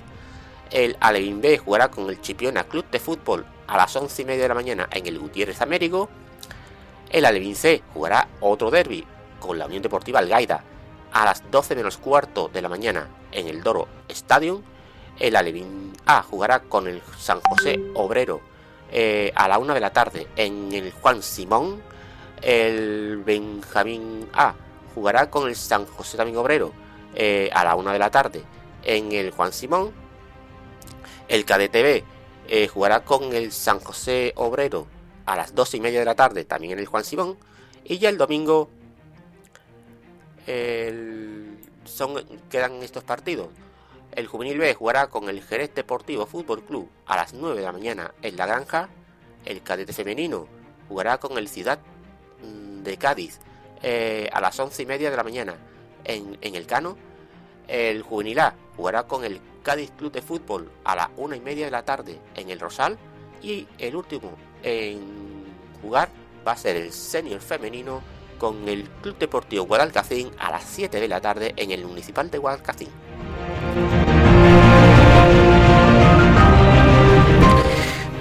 El 0.73 0.97
Alevín 0.99 1.41
B 1.41 1.59
jugará 1.59 1.91
con 1.91 2.09
el 2.09 2.21
Chipiona 2.21 2.65
Club 2.65 2.87
de 2.91 2.99
Fútbol 2.99 3.47
a 3.73 3.79
las 3.79 3.97
11 3.97 4.21
y 4.21 4.25
media 4.27 4.43
de 4.43 4.49
la 4.49 4.55
mañana 4.55 4.87
en 4.93 5.07
el 5.07 5.19
Gutiérrez 5.19 5.63
Américo. 5.63 6.11
El 7.09 7.25
Alevín 7.25 7.57
C 7.57 7.83
jugará 7.95 8.29
otro 8.41 8.71
derby 8.71 9.07
con 9.41 9.59
la 9.59 9.65
Unión 9.65 9.83
Deportiva 9.83 10.19
Algaida 10.19 10.63
a 11.11 11.25
las 11.25 11.51
12 11.51 11.77
menos 11.77 11.97
cuarto 11.97 12.51
de 12.53 12.61
la 12.61 12.69
mañana 12.69 13.09
en 13.33 13.49
el 13.49 13.63
Doro 13.63 13.89
Stadium. 14.09 14.61
El 15.19 15.37
Alevín 15.37 15.95
A 16.05 16.23
jugará 16.23 16.61
con 16.61 16.87
el 16.87 17.01
San 17.19 17.41
José 17.41 17.81
Obrero 17.95 18.43
eh, 18.91 19.33
a 19.35 19.49
la 19.49 19.59
1 19.59 19.73
de 19.73 19.81
la 19.81 19.91
tarde 19.91 20.29
en 20.37 20.71
el 20.75 20.93
Juan 20.93 21.23
Simón. 21.23 21.83
El 22.43 23.23
Benjamín 23.25 24.29
A 24.35 24.55
jugará 24.95 25.31
con 25.31 25.49
el 25.49 25.57
San 25.57 25.87
José 25.87 26.19
también 26.19 26.37
Obrero 26.37 26.75
eh, 27.15 27.49
a 27.55 27.65
la 27.65 27.75
1 27.75 27.91
de 27.91 27.99
la 27.99 28.11
tarde 28.11 28.43
en 28.83 29.13
el 29.13 29.31
Juan 29.31 29.51
Simón. 29.51 29.93
El 31.27 31.47
KDTV 31.47 32.13
eh, 32.49 32.69
jugará 32.69 33.05
con 33.05 33.33
el 33.33 33.53
San 33.53 33.81
José 33.81 34.33
Obrero 34.37 34.87
a 35.27 35.37
las 35.37 35.55
2 35.55 35.75
y 35.75 35.81
media 35.81 36.01
de 36.01 36.05
la 36.05 36.15
tarde, 36.15 36.45
también 36.45 36.75
en 36.75 36.79
el 36.79 36.87
Juan 36.87 37.05
Simón. 37.05 37.37
Y 37.85 37.99
ya 37.99 38.09
el 38.09 38.19
domingo 38.19 38.69
son, 41.85 42.15
quedan 42.51 42.83
estos 42.83 43.05
partidos. 43.05 43.49
El 44.13 44.27
Juvenil 44.27 44.59
B 44.59 44.75
jugará 44.75 45.07
con 45.09 45.29
el 45.29 45.43
Jerez 45.43 45.75
Deportivo 45.75 46.27
Fútbol 46.27 46.63
Club 46.63 46.89
a 47.07 47.17
las 47.17 47.33
9 47.33 47.57
de 47.57 47.63
la 47.63 47.73
mañana 47.73 48.13
en 48.21 48.37
La 48.37 48.47
Granja. 48.47 48.89
El 49.45 49.63
cadete 49.63 49.93
femenino 49.93 50.47
jugará 50.89 51.19
con 51.19 51.39
el 51.39 51.49
Ciudad 51.49 51.79
mm, 52.43 52.83
de 52.83 52.97
Cádiz 52.99 53.41
eh, 53.83 54.29
a 54.33 54.41
las 54.41 54.59
11 54.59 54.83
y 54.83 54.87
media 54.87 55.11
de 55.11 55.17
la 55.17 55.25
mañana 55.25 55.57
en, 56.05 56.37
en 56.43 56.55
el 56.55 56.67
Cano. 56.67 56.99
El 57.69 58.03
Juvenil 58.03 58.39
A 58.41 58.55
jugará 58.77 59.05
con 59.05 59.25
el 59.25 59.41
Cádiz 59.63 59.93
Club 59.97 60.13
de 60.13 60.23
Fútbol 60.23 60.71
a 60.85 60.97
las 60.97 61.09
una 61.17 61.37
y 61.37 61.41
media 61.41 61.65
de 61.65 61.71
la 61.71 61.85
tarde 61.85 62.19
en 62.35 62.51
el 62.51 62.61
Rosal 62.61 62.99
y 63.43 63.67
el 63.79 63.97
último 63.97 64.33
en 64.63 65.01
jugar 65.81 66.09
va 66.47 66.53
a 66.53 66.57
ser 66.57 66.77
el 66.77 66.93
senior 66.93 67.41
femenino 67.41 68.03
con 68.39 68.69
el 68.69 68.85
Club 69.03 69.19
Deportivo 69.19 69.65
Guadalcacín 69.65 70.31
a 70.39 70.51
las 70.51 70.65
7 70.65 71.01
de 71.01 71.09
la 71.09 71.21
tarde 71.21 71.53
en 71.57 71.71
el 71.71 71.85
Municipal 71.85 72.31
de 72.31 72.39
Guadalcacín. 72.39 72.89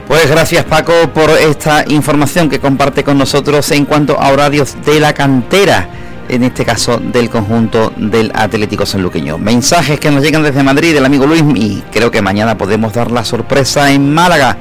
Pues 0.08 0.30
gracias 0.30 0.66
Paco 0.66 0.94
por 1.14 1.30
esta 1.30 1.86
información 1.88 2.50
que 2.50 2.60
comparte 2.60 3.04
con 3.04 3.18
nosotros 3.18 3.72
en 3.72 3.86
cuanto 3.86 4.20
a 4.20 4.32
horarios 4.32 4.76
de 4.86 5.00
la 5.00 5.14
cantera 5.14 6.01
en 6.32 6.44
este 6.44 6.64
caso 6.64 6.98
del 6.98 7.30
conjunto 7.30 7.92
del 7.98 8.32
Atlético 8.34 8.86
Sanluqueño. 8.86 9.38
Mensajes 9.38 10.00
que 10.00 10.10
nos 10.12 10.24
llegan 10.24 10.44
desde 10.44 10.64
Madrid 10.64 10.94
del 10.94 11.06
amigo 11.06 11.28
Luis 11.28 11.44
y 11.56 11.84
creo 11.92 12.10
que 12.10 12.22
mañana 12.22 12.58
podemos 12.58 12.94
dar 12.94 13.12
la 13.12 13.26
sorpresa 13.26 13.92
en 13.92 14.14
Málaga. 14.14 14.58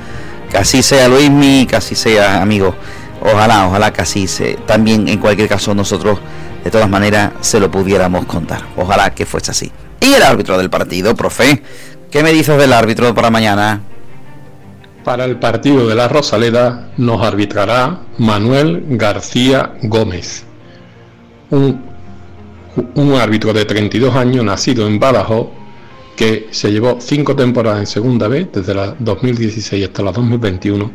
Que 0.51 0.59
así 0.59 0.83
sea 0.83 1.07
Luismi, 1.07 1.67
que 1.67 1.77
así 1.77 1.95
sea 1.95 2.43
amigo. 2.43 2.75
Ojalá, 3.23 3.69
ojalá 3.69 3.93
que 3.93 4.03
así 4.03 4.27
sea. 4.27 4.57
También 4.67 5.07
en 5.07 5.21
cualquier 5.21 5.49
caso 5.49 5.73
nosotros 5.73 6.19
de 6.65 6.73
todas 6.73 6.89
maneras 6.89 7.31
se 7.41 7.61
lo 7.61 7.71
pudiéramos 7.71 8.27
contar. 8.27 8.63
Ojalá 8.77 9.15
que 9.15 9.25
fuese 9.25 9.53
así. 9.53 9.71
Y 10.01 10.13
el 10.13 10.25
árbitro 10.25 10.59
del 10.59 10.71
partido, 10.71 11.15
profe, 11.15 11.63
¿qué 12.11 12.25
me 12.25 12.33
dices 12.33 12.59
del 12.59 12.73
árbitro 12.73 13.15
para 13.15 13.31
mañana? 13.31 13.81
Para 15.05 15.25
el 15.25 15.39
partido 15.39 15.87
de 15.87 15.95
la 15.95 16.09
Rosaleda 16.09 16.89
nos 16.97 17.25
arbitrará 17.25 18.01
Manuel 18.19 18.85
García 18.89 19.75
Gómez 19.83 20.50
un, 21.51 23.15
árbitro 23.15 23.53
de 23.53 23.65
32 23.65 24.15
años 24.15 24.45
nacido 24.45 24.87
en 24.87 24.99
Badajoz 24.99 25.49
que 26.17 26.49
se 26.51 26.71
llevó 26.71 26.99
cinco 27.01 27.35
temporadas 27.35 27.81
en 27.81 27.87
segunda 27.87 28.29
vez, 28.29 28.49
desde 28.53 28.75
la 28.75 28.95
2016 28.99 29.87
hasta 29.87 30.03
la 30.03 30.13
2021, 30.13 30.91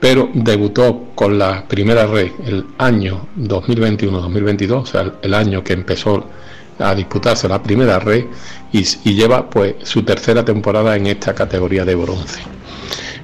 pero 0.00 0.30
debutó 0.32 1.08
con 1.14 1.38
la 1.38 1.66
primera 1.68 2.06
red 2.06 2.30
el 2.46 2.66
año 2.78 3.28
2021-2022, 3.38 4.72
o 4.72 4.86
sea, 4.86 5.12
el 5.20 5.34
año 5.34 5.62
que 5.62 5.74
empezó 5.74 6.26
a 6.78 6.94
disputarse 6.94 7.48
la 7.48 7.62
primera 7.62 7.98
red 7.98 8.24
y, 8.72 8.78
y 9.04 9.14
lleva 9.14 9.48
pues 9.48 9.74
su 9.82 10.02
tercera 10.02 10.44
temporada 10.44 10.96
en 10.96 11.06
esta 11.06 11.34
categoría 11.34 11.84
de 11.84 11.94
bronce. 11.94 12.40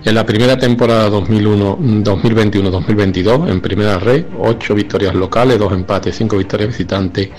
En 0.05 0.15
la 0.15 0.25
primera 0.25 0.57
temporada 0.57 1.11
2021-2022, 1.11 3.51
en 3.51 3.61
primera 3.61 3.99
red, 3.99 4.27
8 4.39 4.75
victorias 4.77 5.13
locales, 5.13 5.59
2 5.59 5.73
empates, 5.73 6.15
5 6.17 6.39
victorias 6.39 6.69
visitantes, 6.69 7.31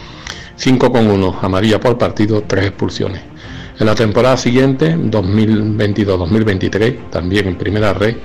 5 0.57 0.91
con 0.91 1.07
1 1.07 1.39
amarilla 1.41 1.79
por 1.79 1.97
partido, 1.97 2.43
3 2.45 2.65
expulsiones. 2.65 3.21
En 3.79 3.85
la 3.85 3.95
temporada 3.95 4.35
siguiente, 4.35 4.97
2022-2023, 4.97 7.09
también 7.09 7.47
en 7.47 7.55
primera 7.55 7.93
red, 7.93 8.17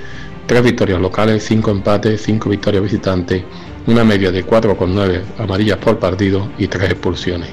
3 0.46 0.62
victorias 0.64 1.00
locales, 1.00 1.44
5 1.44 1.70
empates, 1.70 2.20
5 2.22 2.50
victorias 2.50 2.82
visitantes, 2.82 3.44
una 3.86 4.02
media 4.02 4.32
de 4.32 4.44
4,9 4.44 5.20
amarillas 5.38 5.78
por 5.78 6.00
partido 6.00 6.50
y 6.58 6.66
3 6.66 6.90
expulsiones. 6.90 7.50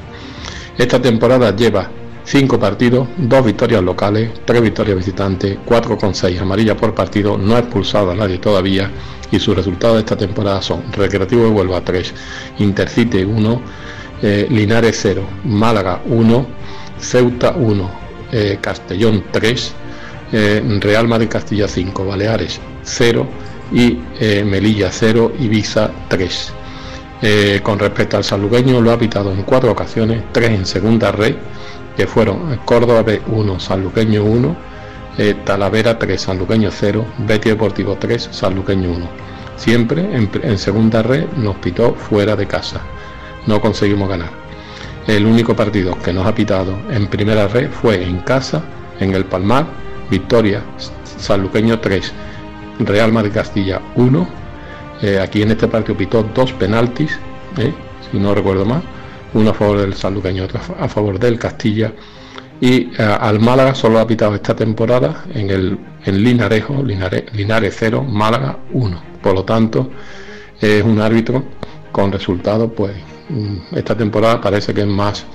Esta 0.80 1.00
temporada 1.00 1.56
lleva 1.56 1.92
5 2.32 2.60
partidos, 2.62 3.10
2 3.18 3.46
victorias 3.46 3.84
locales, 3.84 4.32
3 4.46 4.62
victorias 4.62 4.96
visitantes, 4.96 5.58
4 5.66 5.98
con 5.98 6.16
6 6.16 6.40
amarillas 6.40 6.78
por 6.78 6.96
partido, 6.96 7.38
no 7.38 7.58
ha 7.58 7.60
expulsado 7.60 8.12
a 8.12 8.16
nadie 8.16 8.38
todavía 8.38 8.90
y 9.30 9.38
sus 9.38 9.54
resultados 9.54 9.98
de 9.98 10.00
esta 10.00 10.16
temporada 10.16 10.62
son 10.62 10.94
Recreativo 10.94 11.44
de 11.44 11.50
Huelva 11.50 11.82
3, 11.84 12.14
Intercity 12.60 13.26
1, 13.26 13.62
eh, 14.22 14.48
Linares 14.50 14.98
0, 15.02 15.24
Málaga 15.44 16.02
1, 16.06 16.48
Ceuta 17.02 17.52
1, 17.52 17.92
eh, 18.32 18.60
Castellón 18.62 19.26
3, 19.30 19.74
eh, 20.32 20.78
Real 20.80 21.10
Madrid 21.10 21.28
Castilla 21.28 21.68
5, 21.68 22.06
Baleares 22.06 22.62
0 22.84 23.28
y 23.74 24.00
Melilla 24.46 24.90
0, 24.90 25.34
Ibiza 25.38 25.92
3. 26.08 26.54
con 27.62 27.78
respecto 27.78 28.16
al 28.16 28.24
salugueño 28.24 28.80
lo 28.80 28.92
ha 28.92 28.98
pitado 28.98 29.32
en 29.32 29.44
cuatro 29.44 29.72
ocasiones, 29.72 30.24
tres 30.32 30.52
en 30.52 30.66
segunda 30.66 31.12
red, 31.12 31.36
que 32.02 32.08
fueron 32.08 32.58
Córdoba 32.66 33.04
B 33.04 33.22
1, 33.28 33.60
Sanluqueño 33.60 34.24
1, 34.24 34.56
Talavera 35.46 36.00
3, 36.00 36.20
Sanluqueño 36.20 36.72
0, 36.72 37.06
Betty 37.20 37.50
Deportivo 37.50 37.96
3, 38.00 38.30
Sanluqueño 38.32 38.90
1. 38.90 39.10
Siempre 39.56 40.10
en 40.16 40.58
segunda 40.58 41.04
red 41.04 41.28
nos 41.38 41.58
pitó 41.58 41.94
fuera 41.94 42.36
de 42.36 42.48
casa 42.48 42.82
no 43.46 43.62
conseguimos 43.62 44.10
ganar. 44.10 44.32
El 45.06 45.28
único 45.28 45.56
partido 45.56 45.96
que 46.00 46.12
nos 46.12 46.26
ha 46.26 46.34
pitado 46.34 46.76
en 46.90 47.06
primera 47.06 47.48
red 47.48 47.70
fue 47.70 48.04
en 48.04 48.22
casa, 48.22 48.64
en 49.00 49.14
el 49.14 49.26
Palmar, 49.26 49.68
victoria 50.10 50.64
Sanluqueño 51.20 51.82
3, 51.82 52.12
Real 52.80 53.12
Madrid 53.12 53.32
Castilla 53.32 53.80
1. 53.96 54.28
Eh, 55.04 55.20
aquí 55.20 55.44
en 55.44 55.52
este 55.52 55.68
partido 55.68 55.96
pitó 55.96 56.24
dos 56.34 56.52
penaltis, 56.54 57.20
eh, 57.58 57.72
si 58.10 58.18
no 58.18 58.34
recuerdo 58.34 58.66
mal, 58.66 58.82
uno 59.34 59.52
a 59.52 59.54
favor 59.54 59.80
del 59.80 59.94
Sanluqueño, 59.94 60.44
otro 60.44 60.60
a 60.80 60.88
favor 60.88 61.20
del 61.20 61.40
Castilla. 61.40 61.94
Y 62.60 62.92
eh, 62.98 63.04
al 63.04 63.40
Málaga 63.40 63.74
solo 63.74 64.00
ha 64.00 64.06
pitado 64.06 64.36
esta 64.36 64.56
temporada 64.56 65.26
en 65.34 65.50
el 65.50 65.80
en 66.06 66.24
Linarejo, 66.24 66.84
Linares 66.84 67.76
0, 67.78 68.04
Málaga 68.04 68.58
1. 68.72 69.04
Por 69.22 69.36
lo 69.36 69.44
tanto, 69.44 69.92
es 70.60 70.84
un 70.84 71.00
árbitro 71.00 71.44
con 71.92 72.12
resultados 72.12 72.72
pues 72.76 72.94
Mm, 73.32 73.76
esta 73.78 73.96
temporada 73.96 74.42
parece 74.42 74.74
que 74.74 74.82
es 74.82 74.88
más 74.88 75.26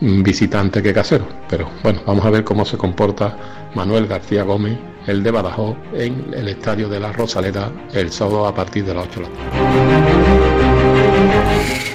mm, 0.00 0.22
visitante 0.22 0.82
que 0.82 0.92
casero. 0.92 1.26
Pero 1.48 1.68
bueno, 1.82 2.00
vamos 2.06 2.24
a 2.24 2.30
ver 2.30 2.44
cómo 2.44 2.64
se 2.64 2.76
comporta 2.76 3.36
Manuel 3.74 4.06
García 4.06 4.44
Gómez, 4.44 4.78
el 5.06 5.22
de 5.22 5.30
Badajoz, 5.30 5.76
en 5.94 6.32
el 6.32 6.48
estadio 6.48 6.88
de 6.88 7.00
la 7.00 7.12
Rosaleda 7.12 7.72
el 7.92 8.10
sábado 8.12 8.46
a 8.46 8.54
partir 8.54 8.84
de 8.84 8.94
las 8.94 9.06
8 9.08 9.20
de 9.20 9.26
la 9.26 10.41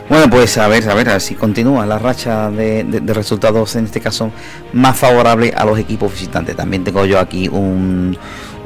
Bueno, 0.09 0.29
pues 0.29 0.57
a 0.57 0.67
ver, 0.69 0.89
a 0.89 0.93
ver, 0.93 1.19
si 1.19 1.35
continúa 1.35 1.85
la 1.85 1.99
racha 1.99 2.49
de, 2.49 3.01
resultados, 3.07 3.75
en 3.75 3.85
este 3.85 3.99
caso, 3.99 4.31
más 4.71 4.97
favorable 4.97 5.53
a 5.55 5.65
los 5.65 5.77
equipos 5.77 6.11
visitantes. 6.11 6.55
También 6.55 6.85
tengo 6.85 7.05
yo 7.05 7.19
aquí 7.19 7.49
un, 7.49 8.17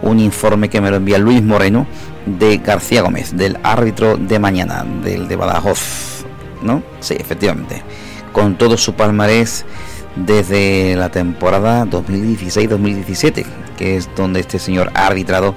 un 0.03 0.19
informe 0.19 0.69
que 0.69 0.79
me 0.81 0.91
lo 0.91 0.97
envía 0.97 1.17
Luis 1.17 1.41
Moreno 1.41 1.87
de 2.27 2.57
García 2.57 3.01
Gómez, 3.01 3.35
del 3.35 3.57
árbitro 3.63 4.17
de 4.17 4.37
mañana, 4.37 4.85
del 5.03 5.27
de 5.27 5.35
Badajoz. 5.35 6.25
¿no? 6.61 6.83
Sí, 6.99 7.15
efectivamente. 7.19 7.81
Con 8.31 8.57
todo 8.57 8.77
su 8.77 8.93
palmarés 8.93 9.65
desde 10.15 10.95
la 10.95 11.09
temporada 11.09 11.85
2016-2017, 11.85 13.45
que 13.77 13.97
es 13.97 14.09
donde 14.15 14.41
este 14.41 14.59
señor 14.59 14.91
ha 14.93 15.07
arbitrado 15.07 15.55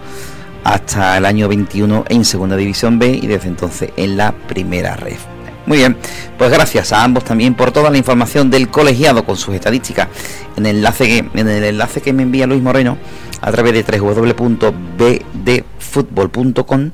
hasta 0.65 1.19
el 1.19 1.27
año 1.27 1.47
21 1.49 2.05
en 2.09 2.25
Segunda 2.25 2.57
División 2.57 2.99
B 2.99 3.19
y 3.21 3.27
desde 3.27 3.49
entonces 3.49 3.91
en 3.97 4.17
la 4.17 4.33
Primera 4.33 4.97
Red. 4.97 5.34
Muy 5.67 5.79
bien, 5.79 5.97
pues 6.39 6.51
gracias 6.51 6.93
a 6.93 7.03
ambos 7.03 7.25
también 7.25 7.55
por 7.55 7.73
toda 7.73 7.89
la 7.91 7.97
información 7.97 8.51
del 8.51 8.69
colegiado 8.69 9.25
con 9.25 9.37
sus 9.37 9.55
estadísticas 9.55 10.09
en 10.57 10.67
el 10.67 10.77
enlace 10.77 11.07
que, 11.07 11.19
en 11.19 11.49
el 11.49 11.65
enlace 11.65 12.03
que 12.03 12.13
me 12.13 12.23
envía 12.23 12.47
Luis 12.47 12.63
Moreno 12.63 12.99
a 13.41 13.51
través 13.51 13.73
de 13.73 13.99
www.bdfutbol.com 13.99 16.91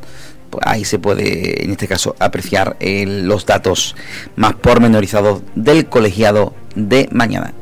pues 0.51 0.67
ahí 0.67 0.85
se 0.85 0.99
puede, 0.99 1.65
en 1.65 1.71
este 1.71 1.87
caso, 1.87 2.17
apreciar 2.19 2.77
eh, 2.81 3.07
los 3.07 3.47
datos 3.47 3.97
más 4.37 4.55
pormenorizados 4.55 5.43
del 5.55 5.87
colegiado 5.87 6.55
de 6.75 7.09
mañana. 7.13 7.55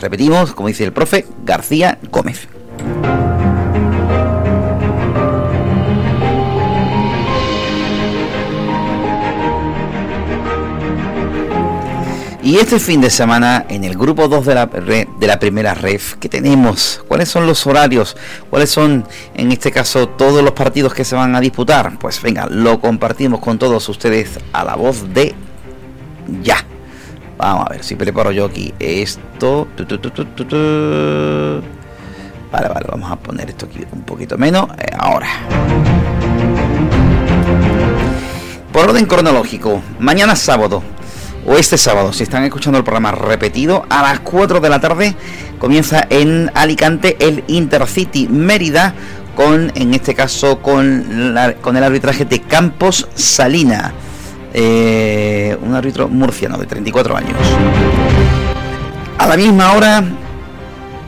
Repetimos, 0.00 0.52
como 0.52 0.68
dice 0.68 0.84
el 0.84 0.92
profe, 0.92 1.24
García 1.44 1.98
Gómez. 2.10 2.48
Y 12.44 12.56
este 12.56 12.80
fin 12.80 13.00
de 13.00 13.08
semana, 13.08 13.66
en 13.68 13.84
el 13.84 13.96
grupo 13.96 14.26
2 14.26 14.44
de 14.44 14.54
la, 14.56 14.66
de 14.66 15.26
la 15.28 15.38
primera 15.38 15.74
ref, 15.74 16.14
¿qué 16.16 16.28
tenemos? 16.28 17.00
¿Cuáles 17.06 17.28
son 17.28 17.46
los 17.46 17.64
horarios? 17.68 18.16
¿Cuáles 18.50 18.68
son, 18.68 19.06
en 19.34 19.52
este 19.52 19.70
caso, 19.70 20.08
todos 20.08 20.42
los 20.42 20.50
partidos 20.50 20.92
que 20.92 21.04
se 21.04 21.14
van 21.14 21.36
a 21.36 21.40
disputar? 21.40 21.96
Pues 22.00 22.20
venga, 22.20 22.48
lo 22.50 22.80
compartimos 22.80 23.38
con 23.38 23.60
todos 23.60 23.88
ustedes 23.88 24.40
a 24.52 24.64
la 24.64 24.74
voz 24.74 25.14
de 25.14 25.36
ya. 26.42 26.56
Vamos 27.38 27.66
a 27.68 27.70
ver 27.70 27.84
si 27.84 27.94
preparo 27.94 28.32
yo 28.32 28.46
aquí 28.46 28.74
esto. 28.80 29.68
vale, 32.50 32.68
vale, 32.68 32.86
vamos 32.90 33.12
a 33.12 33.16
poner 33.16 33.50
esto 33.50 33.66
aquí 33.66 33.84
un 33.92 34.02
poquito 34.02 34.36
menos. 34.36 34.68
Eh, 34.78 34.90
ahora. 34.98 35.28
Por 38.72 38.88
orden 38.88 39.06
cronológico, 39.06 39.80
mañana 40.00 40.34
sábado, 40.34 40.82
o 41.46 41.56
este 41.56 41.76
sábado, 41.76 42.12
si 42.12 42.22
están 42.22 42.44
escuchando 42.44 42.78
el 42.78 42.84
programa 42.84 43.12
repetido, 43.12 43.84
a 43.88 44.02
las 44.02 44.20
4 44.20 44.60
de 44.60 44.68
la 44.68 44.80
tarde 44.80 45.16
comienza 45.58 46.06
en 46.08 46.50
Alicante 46.54 47.16
el 47.20 47.44
Intercity 47.48 48.28
Mérida 48.28 48.94
con, 49.34 49.72
en 49.74 49.94
este 49.94 50.14
caso, 50.14 50.60
con, 50.60 51.34
con 51.60 51.76
el 51.76 51.84
arbitraje 51.84 52.24
de 52.24 52.40
Campos 52.40 53.08
Salina, 53.14 53.92
eh, 54.52 55.56
un 55.62 55.74
árbitro 55.74 56.08
murciano 56.08 56.58
de 56.58 56.66
34 56.66 57.16
años. 57.16 57.36
A 59.18 59.26
la 59.26 59.36
misma 59.36 59.72
hora, 59.72 60.04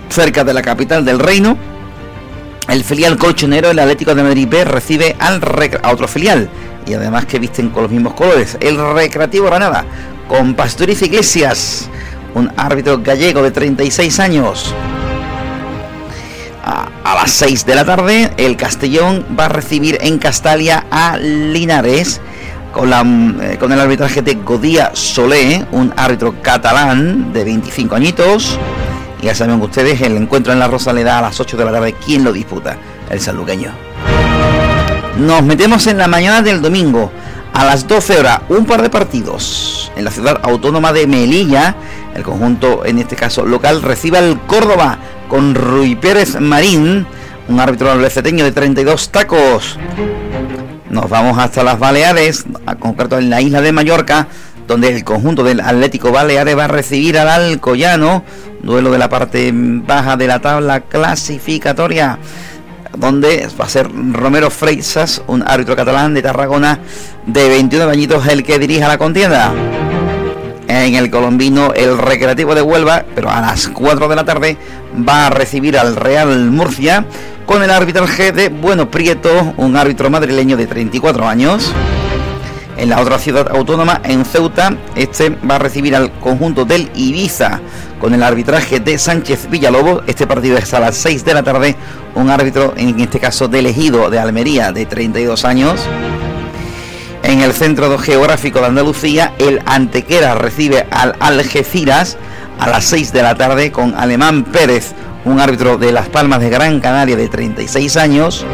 cerca 0.09 0.45
de 0.45 0.55
la 0.55 0.63
capital 0.63 1.05
del 1.05 1.19
reino, 1.19 1.59
el 2.69 2.83
filial 2.83 3.19
colchonero, 3.19 3.71
el 3.71 3.79
Atlético 3.79 4.15
de 4.15 4.23
Madrid 4.23 4.49
B, 4.49 4.65
recibe 4.65 5.17
al 5.19 5.43
a 5.83 5.93
otro 5.93 6.09
filial, 6.09 6.49
y 6.87 6.95
además 6.95 7.27
que 7.27 7.39
visten 7.39 7.71
con 7.71 7.83
los 7.83 7.93
mismos 7.93 8.15
colores, 8.15 8.57
el 8.61 8.79
Recreativo 8.95 9.47
Granada, 9.47 9.85
con 10.29 10.55
Pastoriz 10.55 11.03
Iglesias, 11.03 11.89
un 12.35 12.51
árbitro 12.57 13.01
gallego 13.03 13.43
de 13.43 13.51
36 13.51 14.21
años. 14.21 14.75
A, 16.65 17.15
las 17.15 17.31
6 17.33 17.67
de 17.67 17.75
la 17.75 17.85
tarde, 17.85 18.31
el 18.39 18.57
Castellón 18.57 19.25
va 19.39 19.47
a 19.47 19.49
recibir 19.49 19.99
en 20.01 20.19
Castalia 20.19 20.87
a 20.91 21.17
Linares 21.17 22.21
con, 22.73 22.91
la, 22.91 23.03
eh, 23.03 23.57
con 23.59 23.73
el 23.73 23.81
arbitraje 23.81 24.23
de 24.23 24.35
Godía 24.35 24.91
Solé, 24.95 25.65
un 25.73 25.93
árbitro 25.97 26.35
catalán 26.43 27.33
de 27.33 27.45
25 27.45 27.95
añitos. 27.95 28.59
Y 29.21 29.27
ya 29.27 29.35
saben 29.35 29.61
ustedes, 29.61 30.01
el 30.01 30.17
encuentro 30.17 30.53
en 30.53 30.59
la 30.59 30.69
Rosaleda 30.69 31.19
a 31.19 31.23
las 31.23 31.39
8 31.39 31.57
de 31.57 31.65
la 31.65 31.73
tarde, 31.73 31.95
¿quién 32.05 32.25
lo 32.25 32.33
disputa? 32.33 32.77
El 33.11 33.21
saluqueño. 33.21 33.71
Nos 35.19 35.43
metemos 35.45 35.87
en 35.87 35.99
la 35.99 36.09
mañana 36.09 36.43
del 36.43 36.61
domingo 36.61 37.13
a 37.55 37.65
las 37.65 37.87
12 37.87 38.19
horas 38.19 38.41
un 38.49 38.67
par 38.67 38.83
de 38.83 38.91
partidos 38.91 39.91
en 39.97 40.05
la 40.05 40.11
ciudad 40.11 40.41
autónoma 40.43 40.93
de 40.93 41.07
Melilla. 41.07 41.77
El 42.15 42.23
conjunto, 42.23 42.85
en 42.85 42.99
este 42.99 43.17
caso 43.17 43.47
local, 43.47 43.81
recibe 43.81 44.19
al 44.19 44.41
Córdoba 44.47 44.99
con 45.29 45.55
Rui 45.55 45.95
Pérez 45.95 46.39
Marín, 46.41 47.07
un 47.49 47.61
árbitro 47.61 47.91
albeceteño 47.91 48.45
de 48.45 48.53
32 48.53 49.11
tacos. 49.11 49.79
Nos 50.91 51.09
vamos 51.09 51.39
hasta 51.39 51.63
las 51.63 51.79
Baleares, 51.79 52.45
a 52.67 52.75
concreto 52.75 53.19
en 53.19 53.31
la 53.31 53.41
isla 53.41 53.61
de 53.61 53.73
Mallorca, 53.73 54.27
donde 54.67 54.89
el 54.89 55.05
conjunto 55.05 55.45
del 55.45 55.61
Atlético 55.61 56.11
Baleares 56.11 56.59
va 56.59 56.65
a 56.65 56.69
recibir 56.69 57.19
al 57.19 57.29
Alcoyano, 57.29 58.25
duelo 58.63 58.91
de 58.91 58.99
la 58.99 59.09
parte 59.09 59.53
baja 59.55 60.17
de 60.17 60.27
la 60.27 60.41
tabla 60.41 60.81
clasificatoria 60.81 62.19
donde 62.97 63.49
va 63.61 63.65
a 63.65 63.69
ser 63.69 63.89
Romero 64.13 64.51
Freixas, 64.51 65.23
un 65.27 65.43
árbitro 65.47 65.77
catalán 65.77 66.15
de 66.15 66.23
Tarragona 66.23 66.79
de 67.27 67.49
21 67.49 67.89
añitos, 67.89 68.27
el 68.27 68.45
que 68.45 68.59
dirija 68.59 68.89
la 68.89 68.99
contienda. 68.99 69.53
En 70.67 70.95
el 70.95 71.11
colombino, 71.11 71.73
el 71.75 71.99
Recreativo 71.99 72.55
de 72.55 72.63
Huelva, 72.63 73.05
pero 73.15 73.31
a 73.31 73.41
las 73.41 73.69
4 73.69 74.09
de 74.09 74.17
la 74.17 74.25
tarde, 74.25 74.57
va 75.07 75.27
a 75.27 75.31
recibir 75.31 75.79
al 75.79 75.97
Real 75.97 76.51
Murcia 76.51 77.05
con 77.47 77.63
el 77.63 77.71
arbitraje 77.71 78.33
de 78.33 78.49
Bueno 78.49 78.91
Prieto, 78.91 79.55
un 79.57 79.77
árbitro 79.77 80.11
madrileño 80.11 80.57
de 80.57 80.67
34 80.67 81.29
años. 81.29 81.73
En 82.77 82.89
la 82.89 83.01
otra 83.01 83.19
ciudad 83.19 83.49
autónoma, 83.51 84.01
en 84.05 84.25
Ceuta, 84.25 84.77
este 84.97 85.31
va 85.31 85.57
a 85.57 85.59
recibir 85.61 85.95
al 85.95 86.11
conjunto 86.19 86.65
del 86.65 86.91
Ibiza 86.95 87.61
con 88.05 88.13
el 88.13 88.23
arbitraje 88.23 88.81
de 88.81 88.99
Sánchez 88.99 89.49
Villalobos. 89.49 90.03
Este 90.07 90.27
partido 90.27 90.59
es 90.59 90.75
a 90.75 90.79
las 90.79 90.95
6 90.95 91.25
de 91.25 91.33
la 91.33 91.43
tarde. 91.43 91.75
Un 92.15 92.29
árbitro, 92.29 92.75
en 92.77 93.01
este 93.01 93.19
caso 93.19 93.49
de 93.49 93.61
elegido 93.61 94.11
de 94.11 94.19
Almería, 94.19 94.73
de 94.73 94.85
32 94.85 95.47
años. 95.47 95.81
en 97.23 97.41
el 97.41 97.55
centro 97.55 97.97
geográfico 97.97 98.61
de 98.61 98.67
Andalucía. 98.67 99.33
El 99.39 99.63
Antequera 99.65 100.35
recibe 100.35 100.87
al 100.91 101.15
Algeciras 101.19 102.19
a 102.59 102.69
las 102.69 102.85
6 102.85 103.11
de 103.15 103.23
la 103.23 103.37
tarde 103.37 103.73
con 103.73 103.95
Alemán 103.95 104.45
Pérez, 104.45 104.93
un 105.25 105.41
árbitro 105.41 105.79
de 105.79 105.91
Las 105.91 106.11
Palmas 106.11 106.41
de 106.41 106.51
Gran 106.51 106.81
Canaria 106.81 107.17
de 107.17 107.31
36 107.31 107.97
años. 107.97 108.45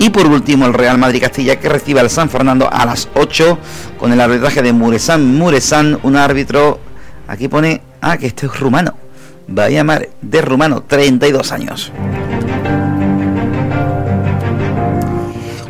Y 0.00 0.10
por 0.10 0.26
último 0.26 0.66
el 0.66 0.74
Real 0.74 0.98
Madrid 0.98 1.20
Castilla 1.20 1.60
que 1.60 1.68
recibe 1.68 2.00
al 2.00 2.10
San 2.10 2.28
Fernando 2.28 2.68
a 2.72 2.84
las 2.84 3.08
8 3.14 3.56
con 4.00 4.12
el 4.12 4.20
arbitraje 4.20 4.62
de 4.62 4.72
Muresan 4.72 5.36
Muresan, 5.36 6.00
un 6.02 6.16
árbitro, 6.16 6.80
aquí 7.28 7.46
pone, 7.46 7.80
ah, 8.10 8.18
que 8.18 8.26
este 8.26 8.46
es 8.46 8.60
rumano, 8.60 8.94
va 9.46 9.64
a 9.64 9.70
llamar 9.70 10.08
de 10.20 10.42
rumano, 10.42 10.82
32 10.82 11.52
años. 11.52 11.92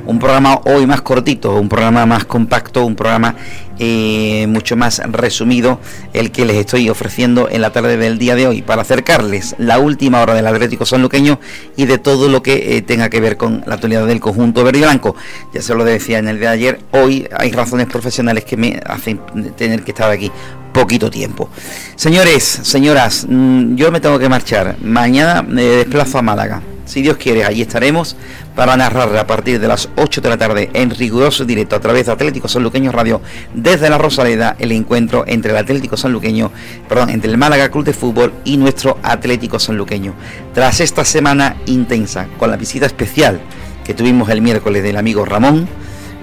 un 0.06 0.20
programa 0.20 0.60
hoy 0.66 0.86
más 0.86 1.02
cortito, 1.02 1.54
un 1.56 1.68
programa 1.68 2.06
más 2.06 2.24
compacto, 2.24 2.84
un 2.84 2.94
programa 2.94 3.34
eh, 3.78 4.46
mucho 4.48 4.76
más 4.76 5.00
resumido, 5.10 5.80
el 6.12 6.30
que 6.30 6.44
les 6.44 6.56
estoy 6.56 6.88
ofreciendo 6.88 7.48
en 7.50 7.60
la 7.60 7.72
tarde 7.72 7.96
del 7.96 8.18
día 8.18 8.36
de 8.36 8.46
hoy, 8.46 8.62
para 8.62 8.82
acercarles 8.82 9.56
la 9.58 9.78
última 9.78 10.20
hora 10.20 10.34
del 10.34 10.46
Atlético 10.46 10.86
Sanluqueño 10.86 11.40
y 11.76 11.86
de 11.86 11.98
todo 11.98 12.28
lo 12.28 12.42
que 12.42 12.76
eh, 12.76 12.82
tenga 12.82 13.08
que 13.08 13.20
ver 13.20 13.36
con 13.36 13.64
la 13.66 13.74
actualidad 13.74 14.06
del 14.06 14.20
conjunto 14.20 14.62
verde 14.62 14.78
y 14.78 14.82
blanco. 14.82 15.16
Ya 15.52 15.62
se 15.62 15.74
lo 15.74 15.84
decía 15.84 16.18
en 16.18 16.28
el 16.28 16.38
día 16.38 16.50
de 16.50 16.54
ayer, 16.54 16.80
hoy 16.92 17.26
hay 17.36 17.50
razones 17.50 17.86
profesionales 17.86 18.44
que 18.44 18.56
me 18.56 18.80
hacen 18.86 19.20
tener 19.56 19.82
que 19.82 19.90
estar 19.90 20.10
aquí 20.10 20.30
poquito 20.74 21.10
tiempo. 21.10 21.48
Señores, 21.96 22.42
señoras, 22.44 23.26
mm, 23.26 23.76
yo 23.76 23.90
me 23.90 24.00
tengo 24.00 24.18
que 24.18 24.28
marchar. 24.28 24.76
Mañana 24.82 25.42
me 25.42 25.62
desplazo 25.62 26.18
a 26.18 26.22
Málaga. 26.22 26.60
Si 26.84 27.00
Dios 27.00 27.16
quiere, 27.16 27.44
allí 27.44 27.62
estaremos 27.62 28.14
para 28.54 28.76
narrar 28.76 29.16
a 29.16 29.26
partir 29.26 29.58
de 29.58 29.68
las 29.68 29.88
8 29.96 30.20
de 30.20 30.28
la 30.28 30.36
tarde 30.36 30.70
en 30.74 30.90
riguroso 30.90 31.46
directo 31.46 31.76
a 31.76 31.80
través 31.80 32.06
de 32.06 32.12
Atlético 32.12 32.46
Sanluqueño 32.46 32.92
Radio 32.92 33.22
desde 33.54 33.88
la 33.88 33.96
Rosaleda 33.96 34.54
el 34.58 34.70
encuentro 34.70 35.24
entre 35.26 35.52
el 35.52 35.56
Atlético 35.56 35.96
Sanluqueño, 35.96 36.52
perdón, 36.86 37.08
entre 37.08 37.30
el 37.30 37.38
Málaga 37.38 37.70
Club 37.70 37.84
de 37.84 37.94
Fútbol 37.94 38.34
y 38.44 38.58
nuestro 38.58 38.98
Atlético 39.02 39.58
Sanluqueño. 39.58 40.12
Tras 40.52 40.80
esta 40.80 41.06
semana 41.06 41.56
intensa 41.66 42.28
con 42.38 42.50
la 42.50 42.56
visita 42.56 42.84
especial 42.84 43.40
que 43.82 43.94
tuvimos 43.94 44.28
el 44.28 44.42
miércoles 44.42 44.82
del 44.82 44.98
amigo 44.98 45.24
Ramón, 45.24 45.66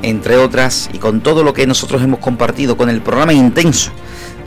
entre 0.04 0.38
otras, 0.38 0.89
y 0.93 0.99
con 0.99 1.22
todo 1.22 1.43
lo 1.43 1.54
que 1.54 1.68
nosotros 1.68 2.02
hemos 2.04 2.20
compartido 2.20 2.78
con 2.78 2.89
el 2.89 3.02
programa 3.02 3.34
intenso 3.34 3.91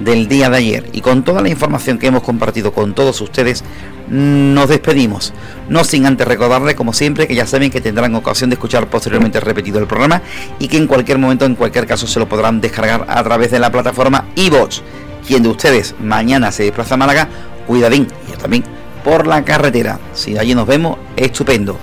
del 0.00 0.28
día 0.28 0.50
de 0.50 0.56
ayer 0.56 0.90
y 0.92 1.00
con 1.00 1.24
toda 1.24 1.42
la 1.42 1.48
información 1.48 1.98
que 1.98 2.06
hemos 2.06 2.22
compartido 2.22 2.72
con 2.72 2.94
todos 2.94 3.20
ustedes, 3.20 3.64
nos 4.08 4.68
despedimos. 4.68 5.32
No 5.68 5.84
sin 5.84 6.06
antes 6.06 6.26
recordarles, 6.26 6.74
como 6.74 6.92
siempre, 6.92 7.26
que 7.26 7.34
ya 7.34 7.46
saben 7.46 7.70
que 7.70 7.80
tendrán 7.80 8.14
ocasión 8.14 8.50
de 8.50 8.54
escuchar 8.54 8.88
posteriormente 8.88 9.40
repetido 9.40 9.78
el 9.78 9.86
programa 9.86 10.22
y 10.58 10.68
que 10.68 10.76
en 10.76 10.86
cualquier 10.86 11.18
momento, 11.18 11.44
en 11.44 11.54
cualquier 11.54 11.86
caso, 11.86 12.06
se 12.06 12.18
lo 12.18 12.28
podrán 12.28 12.60
descargar 12.60 13.06
a 13.08 13.22
través 13.22 13.50
de 13.50 13.58
la 13.58 13.70
plataforma 13.70 14.26
iVoox. 14.36 14.82
Quien 15.26 15.42
de 15.42 15.48
ustedes 15.48 15.94
mañana 16.00 16.52
se 16.52 16.64
desplaza 16.64 16.94
a 16.94 16.98
Málaga, 16.98 17.28
cuidadín, 17.66 18.06
y 18.28 18.32
yo 18.32 18.38
también, 18.38 18.64
por 19.02 19.26
la 19.26 19.42
carretera. 19.44 19.98
Si 20.12 20.36
allí 20.36 20.54
nos 20.54 20.66
vemos, 20.66 20.98
estupendo. 21.16 21.78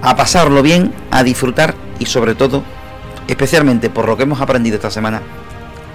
A 0.00 0.16
pasarlo 0.16 0.62
bien, 0.62 0.92
a 1.10 1.22
disfrutar 1.22 1.74
y 1.98 2.06
sobre 2.06 2.34
todo, 2.34 2.62
especialmente 3.28 3.90
por 3.90 4.06
lo 4.06 4.16
que 4.16 4.22
hemos 4.22 4.40
aprendido 4.40 4.76
esta 4.76 4.90
semana, 4.90 5.20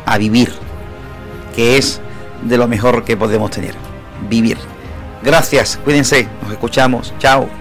a 0.05 0.17
vivir 0.17 0.51
que 1.55 1.77
es 1.77 2.01
de 2.43 2.57
lo 2.57 2.67
mejor 2.67 3.03
que 3.03 3.17
podemos 3.17 3.51
tener, 3.51 3.75
vivir. 4.29 4.57
Gracias, 5.23 5.79
cuídense, 5.83 6.27
nos 6.41 6.51
escuchamos, 6.51 7.13
chao. 7.19 7.60